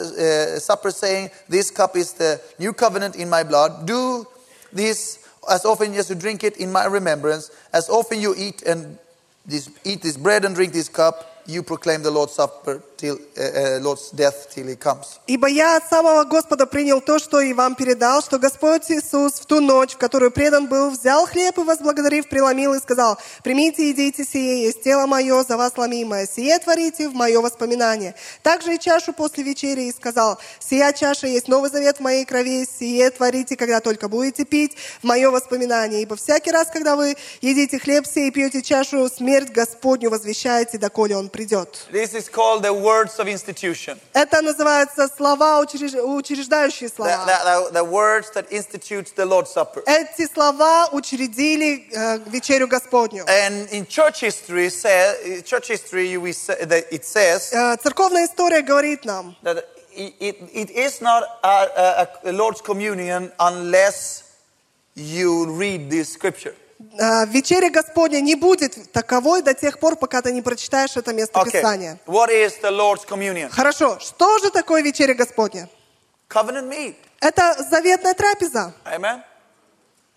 [0.55, 3.85] uh, supper, saying, This cup is the new covenant in my blood.
[3.85, 4.25] Do
[4.71, 7.51] this as often as you drink it in my remembrance.
[7.73, 8.97] As often you eat and
[9.45, 13.41] this, eat this bread and drink this cup, you proclaim the Lord's supper till uh,
[13.41, 15.19] uh, Lord's death till he comes.
[15.27, 19.45] «Ибо я от самого Господа принял то, что и вам передал, что Господь Иисус в
[19.45, 24.23] ту ночь, в которую предан был, взял хлеб и, возблагодарив, преломил и сказал, «Примите, едите
[24.23, 28.13] сие, есть тело мое, за вас ломимое, сие творите в мое воспоминание».
[28.43, 32.67] Также и чашу после вечери и сказал, «Сия чаша есть новый завет в моей крови,
[32.79, 36.03] сие творите, когда только будете пить в мое воспоминание.
[36.03, 41.17] Ибо всякий раз, когда вы едите хлеб сей и пьете чашу, смерть Господню возвещаете, доколе
[41.17, 41.86] Он придет».
[41.92, 43.98] This is called the words of institution.
[44.14, 47.26] Это называется слова, учреж- учреждающие The, слова.
[47.26, 49.82] the, the, the words that institutes the Lord's Supper.
[49.86, 53.24] Эти слова учредили э, вечерю Господню.
[53.26, 58.26] And in church history, say, in church history we say, that it says Э, Церковная
[58.26, 64.24] история говорит нам, that it, it, it is not a, a, a Lord's communion unless
[64.94, 66.54] you read this scripture.
[66.97, 71.39] Э, вечеря Господня не будет таковой до тех пор, пока ты не прочитаешь это место
[71.39, 71.51] Okay.
[71.51, 71.99] Писания.
[72.05, 73.49] What is the Lord's communion?
[73.49, 75.69] Хорошо, что же такое вечеря Господня?
[76.29, 76.95] Covenant meat.
[77.19, 78.73] Это заветная трапеза.
[78.86, 79.21] Amen.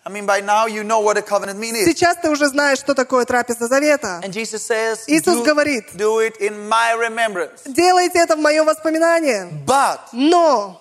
[0.07, 1.85] I mean, by now you know what a covenant meat is.
[1.85, 4.21] Сейчас ты уже знаешь, что такое трапеза завета.
[4.23, 7.61] And Jesus says, Иисус do, говорит, do it in my remembrance.
[7.65, 9.49] делайте это в мое воспоминание.
[9.65, 10.79] But Но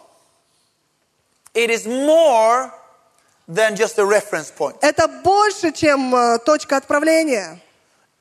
[1.55, 2.71] it is more
[3.48, 4.76] than just a reference point.
[4.82, 7.60] это больше, чем э, точка отправления.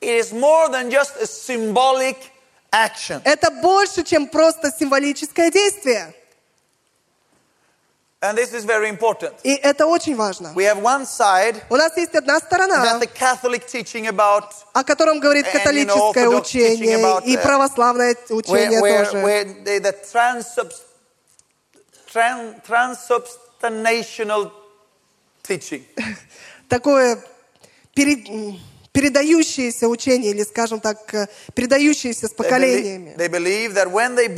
[0.01, 2.17] It is more than just a symbolic
[2.71, 3.21] action.
[3.25, 6.13] Это больше, чем просто символическое действие.
[8.21, 9.33] And this is very important.
[9.43, 10.51] И это очень важно.
[10.53, 14.83] We have one side У нас есть одна сторона, that the Catholic teaching about о
[14.83, 18.81] котором говорит And, you know, католическое Orthodox teaching учение about, и uh, православное where, учение
[18.81, 19.23] where, тоже.
[19.23, 20.81] where the, the transubs,
[22.11, 24.51] tran, transubstantiational
[25.46, 25.84] teaching.
[26.68, 27.18] Такое
[27.94, 28.58] пере- м,
[28.92, 33.14] передающееся учение, или, скажем так, э, передающееся с поколениями.
[33.16, 34.28] they believe they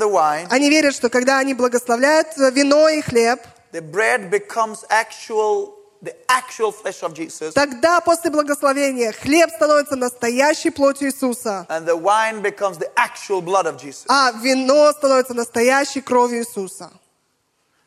[0.00, 3.40] the wine, Они верят, что когда они благословляют э, вино и хлеб,
[3.72, 10.70] the bread becomes actual, the actual flesh of Jesus, тогда после благословения хлеб становится настоящей
[10.70, 14.06] плотью Иисуса, and the wine becomes the actual blood of Jesus.
[14.08, 16.90] а вино становится настоящей кровью Иисуса.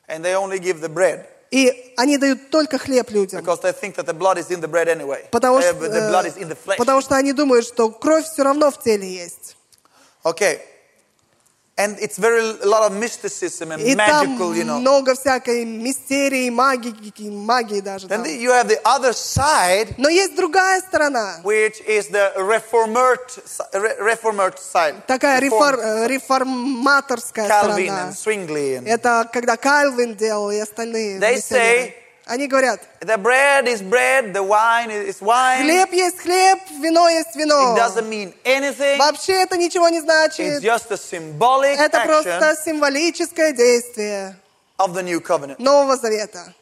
[0.08, 3.44] And they only give the bread И они дают только хлеб людям.
[4.88, 5.26] anyway.
[5.32, 9.58] Потому что, э, потому что они думают, что кровь все равно в теле есть.
[10.24, 10.60] Okay.
[11.81, 14.79] And it's very a lot of mysticism and И там magical, you know.
[14.81, 18.07] много всякой мистерии, магии, магии даже.
[18.07, 18.25] Then там.
[18.25, 21.41] the- you have the other side, Но есть другая сторона.
[21.45, 22.97] which is the reformed,
[23.75, 25.07] re- reformed side.
[25.07, 28.09] Такая рефор- Reformed э, реформаторская Calvin сторона.
[28.09, 28.77] and Zwingli.
[28.79, 31.83] And Это когда Кальвин делал и остальные They миссионеры.
[31.83, 31.95] say-
[32.29, 35.63] Они говорят, the bread is bread, the wine is wine.
[35.63, 37.77] хлеб есть хлеб, вино есть вино.
[37.77, 38.99] It doesn't mean anything.
[38.99, 40.61] Вообще это ничего не It's значит.
[40.63, 44.35] just a symbolic Это action просто символическое действие
[44.79, 45.59] of the new covenant.
[45.61, 46.53] Нового Завета.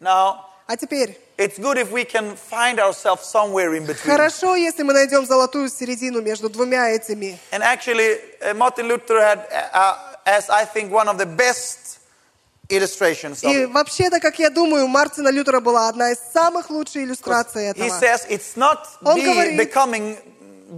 [0.00, 4.04] Now, А теперь, it's good if we can find ourselves somewhere in between.
[4.12, 7.38] хорошо, если мы найдем золотую середину между двумя этими.
[7.50, 11.81] And actually, uh, Martin Luther had, uh, as I think, one of the best illustrations
[11.81, 11.81] of
[12.69, 13.67] И it.
[13.73, 17.89] вообще-то, как я думаю, у Мартина Лютера была одна из самых лучших иллюстраций He этого.
[17.99, 20.17] says it's not Он говорит- becoming,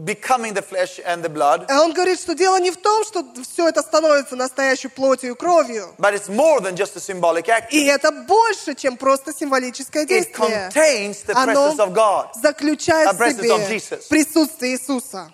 [0.03, 3.67] becoming the flesh and the blood, Он говорит, что дело не в том, что все
[3.69, 5.93] это становится настоящей плотью и кровью.
[5.99, 7.67] but it's more than just a symbolic act.
[7.71, 10.71] И это больше, чем просто символическое It действие.
[10.73, 12.29] contains the presence of God.
[12.41, 14.07] заключает The в себе Jesus.
[14.09, 15.31] присутствие Иисуса.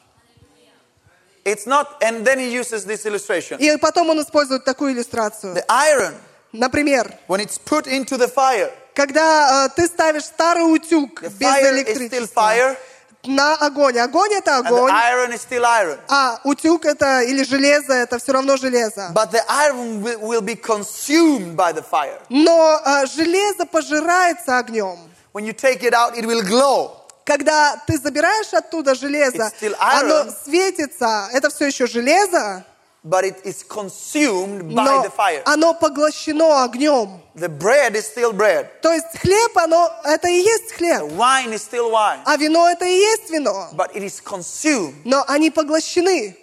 [1.46, 3.58] It's not, and then he uses this illustration.
[3.58, 5.56] И потом он использует такую иллюстрацию.
[5.56, 6.14] The iron,
[6.54, 11.48] Например, when it's put into the fire, когда э, ты ставишь старый утюг the без
[11.48, 12.78] fire is still электричества fire,
[13.24, 13.98] на огонь.
[14.00, 16.00] Огонь это огонь, iron is still iron.
[16.10, 19.12] а утюг это или железо это все равно железо.
[19.14, 22.20] But the iron will, will be consumed by the fire.
[22.30, 24.98] Но э, железо пожирается огнем.
[25.34, 26.98] When you take it out, it will glow.
[27.24, 32.66] Когда ты забираешь оттуда железо, оно светится, это все еще железо,
[33.04, 35.42] but it is consumed by но the fire.
[35.46, 37.20] оно поглощено огнем.
[37.36, 38.82] The bread is still bread.
[38.82, 42.22] То есть хлеб, оно, это и есть The хлеб, wine is still wine.
[42.26, 43.70] а вино это и есть вино.
[43.74, 46.38] But it is consumed Но они поглощены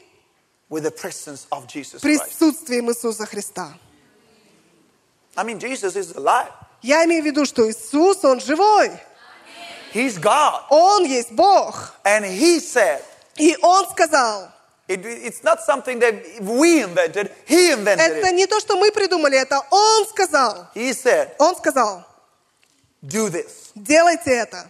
[0.70, 2.02] with the presence of Jesus Christ.
[2.02, 3.74] присутствием Иисуса Христа.
[5.36, 6.50] I mean, Jesus is alive.
[6.82, 8.90] Я имею в виду, что Иисус, Он живой.
[9.94, 10.62] He's God.
[10.70, 11.92] Он есть Бог.
[12.04, 13.00] And He said,
[13.36, 14.48] И Он сказал,
[14.87, 18.33] it, it's not something that we invented, He invented это it.
[18.33, 20.67] не то, что мы придумали, это Он сказал.
[20.75, 22.03] He said, Он сказал,
[23.01, 23.71] do this.
[23.75, 24.69] делайте это.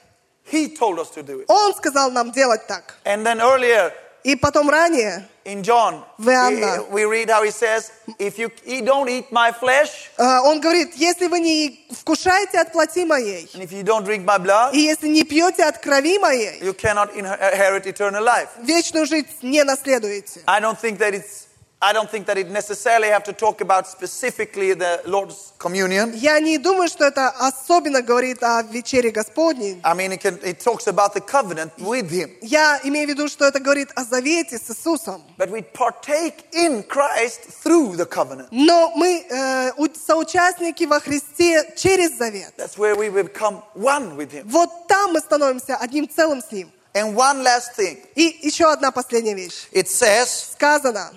[0.52, 1.46] He told us to do it.
[1.48, 2.96] Он сказал нам делать так.
[3.06, 3.92] And then earlier
[4.24, 6.86] И потом ранее in John, В Иоанна.
[6.92, 10.94] we read how He says, if you eat- don't eat my flesh, э, Он говорит,
[10.96, 14.80] если вы не вкушаете от плоти моей, and if you don't drink my blood, и
[14.80, 18.50] если не пьете от крови моей, you cannot inherit eternal life.
[18.60, 20.42] вечную жизнь не наследуете.
[20.48, 21.47] I don't think that it's
[21.81, 26.13] I don't think that it necessarily have to talk about specifically the Lord's communion.
[26.13, 29.81] Я не думаю, что это особенно говорит о вечере Господней.
[29.85, 32.37] I mean, it, can, it talks about the covenant with Him.
[32.43, 35.23] Я имею в виду, что это говорит о завете с Иисусом.
[35.37, 38.49] But we partake in Christ through the covenant.
[38.51, 39.71] Но мы э,
[40.05, 42.55] соучастники во Христе через завет.
[42.57, 44.43] That's where we become one with Him.
[44.47, 46.73] Вот там мы становимся одним целым с Ним.
[46.95, 49.69] And one last thing И еще одна последняя вещь.
[49.71, 51.13] it says, Сказано,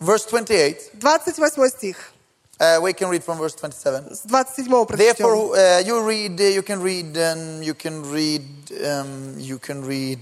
[0.00, 2.12] verse 28, 28 стих,
[2.60, 4.14] uh, we can read from verse 27.
[4.14, 4.98] с 27 прочтем.
[4.98, 8.42] Therefore, uh, you read, you can read, um, you can read,
[8.84, 10.18] um, you can read.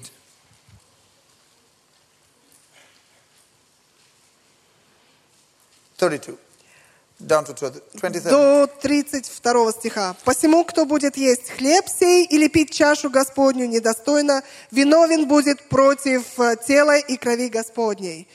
[5.99, 6.37] Thirty-two,
[7.18, 8.31] down to 27.
[8.31, 10.14] До 32 стиха.
[10.24, 16.57] «Посему, кто будет есть хлеб сей или пить чашу Господню недостойно, виновен будет против э,
[16.66, 18.29] тела и крови Господней.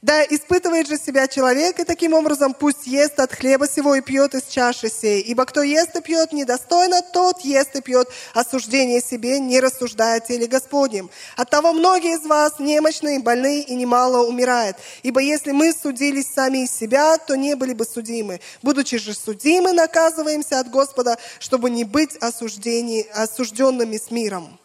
[0.00, 4.32] Да испытывает же себя человек, и таким образом пусть ест от хлеба сего и пьет
[4.36, 5.20] из чаши сей.
[5.22, 10.20] Ибо кто ест и пьет недостойно, тот ест и пьет осуждение себе, не рассуждая о
[10.20, 11.10] теле Господнем.
[11.36, 14.76] Оттого многие из вас немощные, больные и немало умирает.
[15.02, 18.40] Ибо если мы судились сами из себя, то не были бы судимы.
[18.62, 24.60] Будучи же судимы, наказываемся от Господа, чтобы не быть осужденными с миром.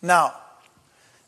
[0.00, 0.32] Now,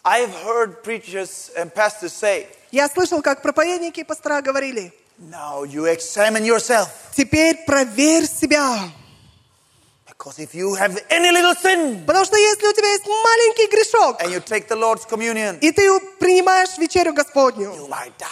[0.05, 5.85] I've heard preachers and pastors say, Я слышал, как проповедники и пастора говорили, now you
[5.87, 6.89] examine yourself.
[7.17, 8.91] теперь проверь себя.
[10.07, 14.21] Because if you have any little sin Потому что если у тебя есть маленький грешок,
[14.21, 15.89] and you take the Lord's communion, и ты
[16.19, 18.27] принимаешь вечерю Господню, you might die.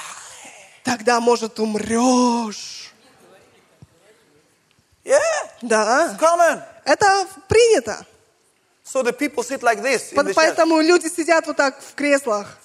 [0.84, 2.92] тогда, может, умрешь.
[5.04, 5.20] Yeah,
[5.62, 6.62] Да, common.
[6.84, 8.04] это принято.
[8.84, 10.34] So the people sit like this in the.
[10.34, 12.58] Поэтому люди сидят вот так в креслах.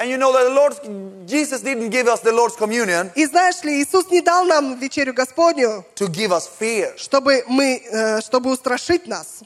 [0.00, 3.62] And you know that the Lord, Jesus didn't give us the Lord's communion И знаешь
[3.64, 6.96] ли, Иисус не дал нам вечерю Господню, to give us fear.
[6.96, 9.42] чтобы, мы, э, чтобы устрашить нас.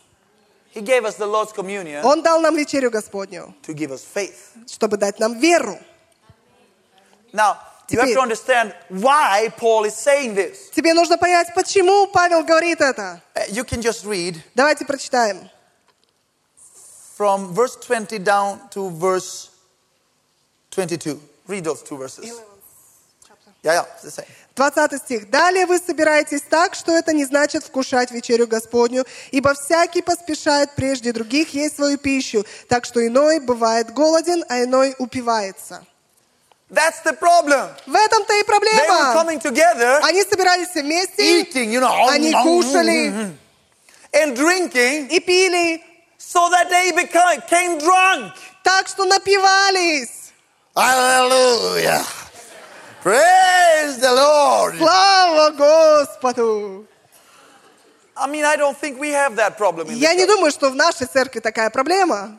[0.74, 4.52] He gave us the Lord's communion Он дал нам вечерю Господню, to give us faith.
[4.66, 5.78] чтобы дать нам веру.
[7.32, 7.56] Now,
[7.88, 10.68] you have Теперь- to understand why Paul is saying this.
[10.74, 13.22] Тебе нужно понять, почему Павел говорит это.
[13.34, 15.48] Uh, You can just read Давайте прочитаем.
[17.16, 19.48] from verse 20 down to verse
[20.77, 21.19] 22.
[21.47, 22.25] Read those two verses.
[23.63, 24.25] Yeah, yeah, it's the same.
[24.55, 25.29] 20 стих.
[25.29, 31.11] «Далее вы собираетесь так, что это не значит вкушать вечерю Господню, ибо всякий поспешает прежде
[31.11, 35.83] других есть свою пищу, так что иной бывает голоден, а иной упивается».
[36.69, 37.69] That's the problem.
[37.87, 39.13] В этом-то и They were проблема.
[39.15, 43.31] coming together, Они собирались вместе, eating, you know, они кушали
[44.11, 45.81] and drinking, и пили
[46.19, 48.33] so that they became, became drunk.
[48.63, 50.16] так, что напивались.
[50.76, 52.02] Hallelujah.
[53.02, 54.76] Praise the Lord.
[54.78, 56.86] Слава Господу!
[58.16, 60.28] I mean, I don't think we have that problem in the Я не church.
[60.28, 62.38] думаю, что в нашей церкви такая проблема.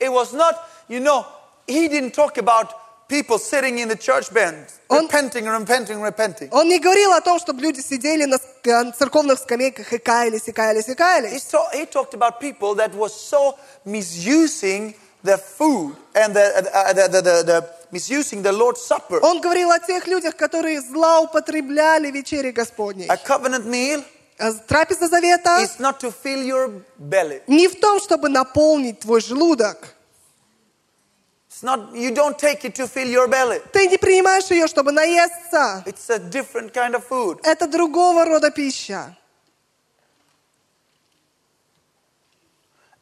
[0.00, 0.56] It was not,
[0.88, 1.24] you know,
[1.66, 2.74] he didn't talk about
[3.08, 6.48] people sitting in the church bench, Он- repenting, repenting, repenting.
[6.52, 10.46] Он не говорил о том, чтобы люди сидели на ск- на церковных скамейках и каялись,
[10.48, 11.42] и каялись, и He, каялись.
[11.42, 17.07] saw, he talked about people that was so misusing the food and the, uh, the,
[17.09, 19.19] the, the, the misusing the Lord's Supper.
[19.21, 23.07] Он говорил о тех людях, которые злоупотребляли вечери Господней.
[23.07, 24.03] A covenant meal
[24.37, 27.41] А Трапеза завета is not to fill your belly.
[27.47, 29.95] не в том, чтобы наполнить твой желудок.
[31.49, 33.61] It's not, you don't take it to fill your belly.
[33.73, 35.83] Ты не принимаешь ее, чтобы наесться.
[35.85, 37.39] It's a different kind of food.
[37.43, 39.17] Это другого рода пища.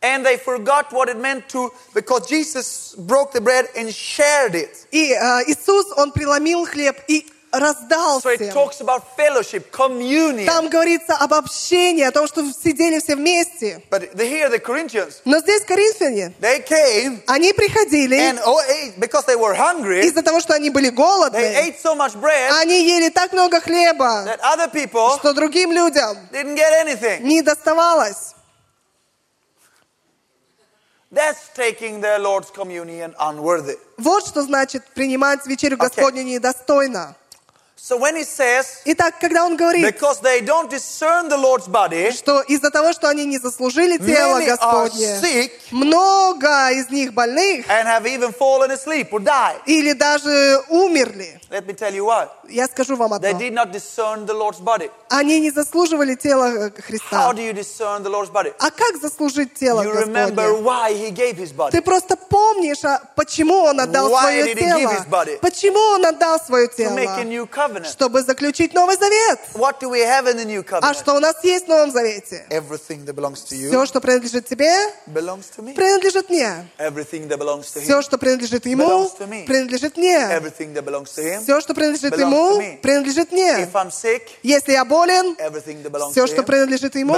[0.07, 4.87] And they forgot what it meant to, because Jesus broke the bread and shared it.
[4.91, 8.53] И э, Иисус, Он преломил хлеб и раздал So it всем.
[8.53, 10.47] talks about fellowship, communion.
[10.47, 13.81] Там говорится об общении, о том, что сидели все вместе.
[13.91, 18.99] But the, here the Corinthians, Но здесь коринфяне, they came они приходили and oh, ate
[18.99, 20.01] because they were hungry.
[20.05, 21.37] из-за того, что они были They голодны.
[21.39, 26.17] ate so much bread Они ели так много хлеба, that other people что другим людям
[26.33, 27.21] didn't get anything.
[27.21, 28.35] не доставалось.
[31.10, 33.78] That's taking the Lord's communion unworthy.
[33.98, 37.16] Вот что значит принимать вечерю Господню недостойно.
[37.80, 42.12] So when he says, Итак, когда он говорит, because they don't discern the Lord's body,
[42.12, 47.14] что из-за того, что они не заслужили тело many are Господне, sick много из них
[47.14, 49.62] больных and have even fallen asleep or died.
[49.68, 51.40] или даже умерли.
[51.52, 52.30] Let me tell you what.
[52.50, 53.40] Я скажу вам They одно.
[53.40, 54.90] did not discern the Lord's body.
[55.10, 57.34] Они не заслуживали тела э, How Христа.
[57.34, 58.54] do you discern the Lord's body?
[58.60, 60.64] А как заслужить тело You remember Господне?
[60.64, 61.72] why he gave his body.
[61.72, 64.92] Ты просто помнишь, а почему Он отдал Why свое did he give тело?
[64.94, 65.40] his body?
[65.40, 67.24] Почему Он отдал свое To make a тело?
[67.24, 67.67] new covenant.
[67.86, 69.40] Чтобы заключить Новый Завет.
[69.54, 70.94] What do we have in the new А covenant?
[71.00, 72.46] что у нас есть в Новом Завете?
[72.50, 74.72] Everything that belongs to you Все, что принадлежит тебе,
[75.08, 75.74] belongs to me.
[75.74, 76.68] принадлежит мне.
[76.78, 79.10] Everything that belongs to Все, him, что принадлежит ему,
[79.46, 80.16] принадлежит мне.
[80.32, 81.42] everything that belongs to him.
[81.44, 83.52] Все, что принадлежит ему, принадлежит мне.
[83.64, 87.14] If I'm sick, Если я болен, everything that belongs все, что принадлежит ему,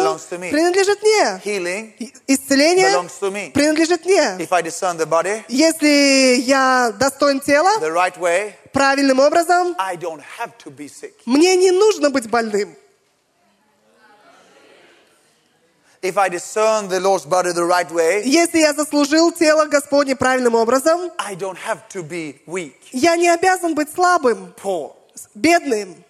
[0.49, 1.41] принадлежит мне.
[1.45, 1.93] Healing
[2.27, 3.51] Исцеление belongs to me.
[3.51, 4.37] принадлежит мне.
[4.39, 9.75] If I discern the body Если я достоин тела the right way, правильным образом,
[11.25, 12.75] мне не нужно быть больным.
[16.01, 20.55] If I discern the Lord's body the right way, Если я заслужил тело Господне правильным
[20.55, 24.93] образом, I don't have to be weak, я не обязан быть слабым, poor.
[25.35, 26.03] бедным.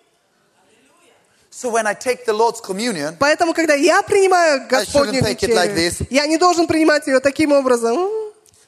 [1.51, 6.05] So when I take the Lord's communion, Поэтому, когда я принимаю Господню like вечерю, this.
[6.11, 8.07] я не должен принимать ее таким образом.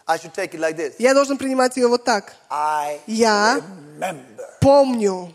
[0.08, 0.96] I should take it like this.
[1.00, 2.34] Я должен принимать ее вот так.
[2.50, 3.62] I Я
[4.00, 4.46] remember.
[4.60, 5.34] помню.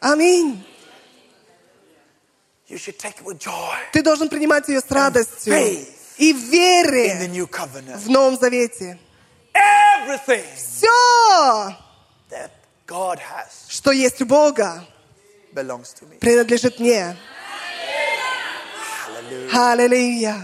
[0.00, 0.64] Аминь.
[3.92, 5.54] Ты должен принимать ее с радостью
[6.18, 7.96] и в in the вере new covenant.
[7.98, 8.98] в Новом Завете.
[9.54, 10.86] Everything Все,
[12.30, 12.50] that
[12.86, 14.84] God has что есть у Бога,
[15.52, 16.18] belongs to me.
[16.18, 17.16] принадлежит мне.
[19.52, 20.36] Аллилуйя.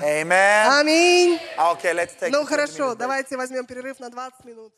[0.81, 1.39] Аминь.
[1.57, 4.75] Ну a 20 хорошо, давайте возьмем перерыв на 20 минут.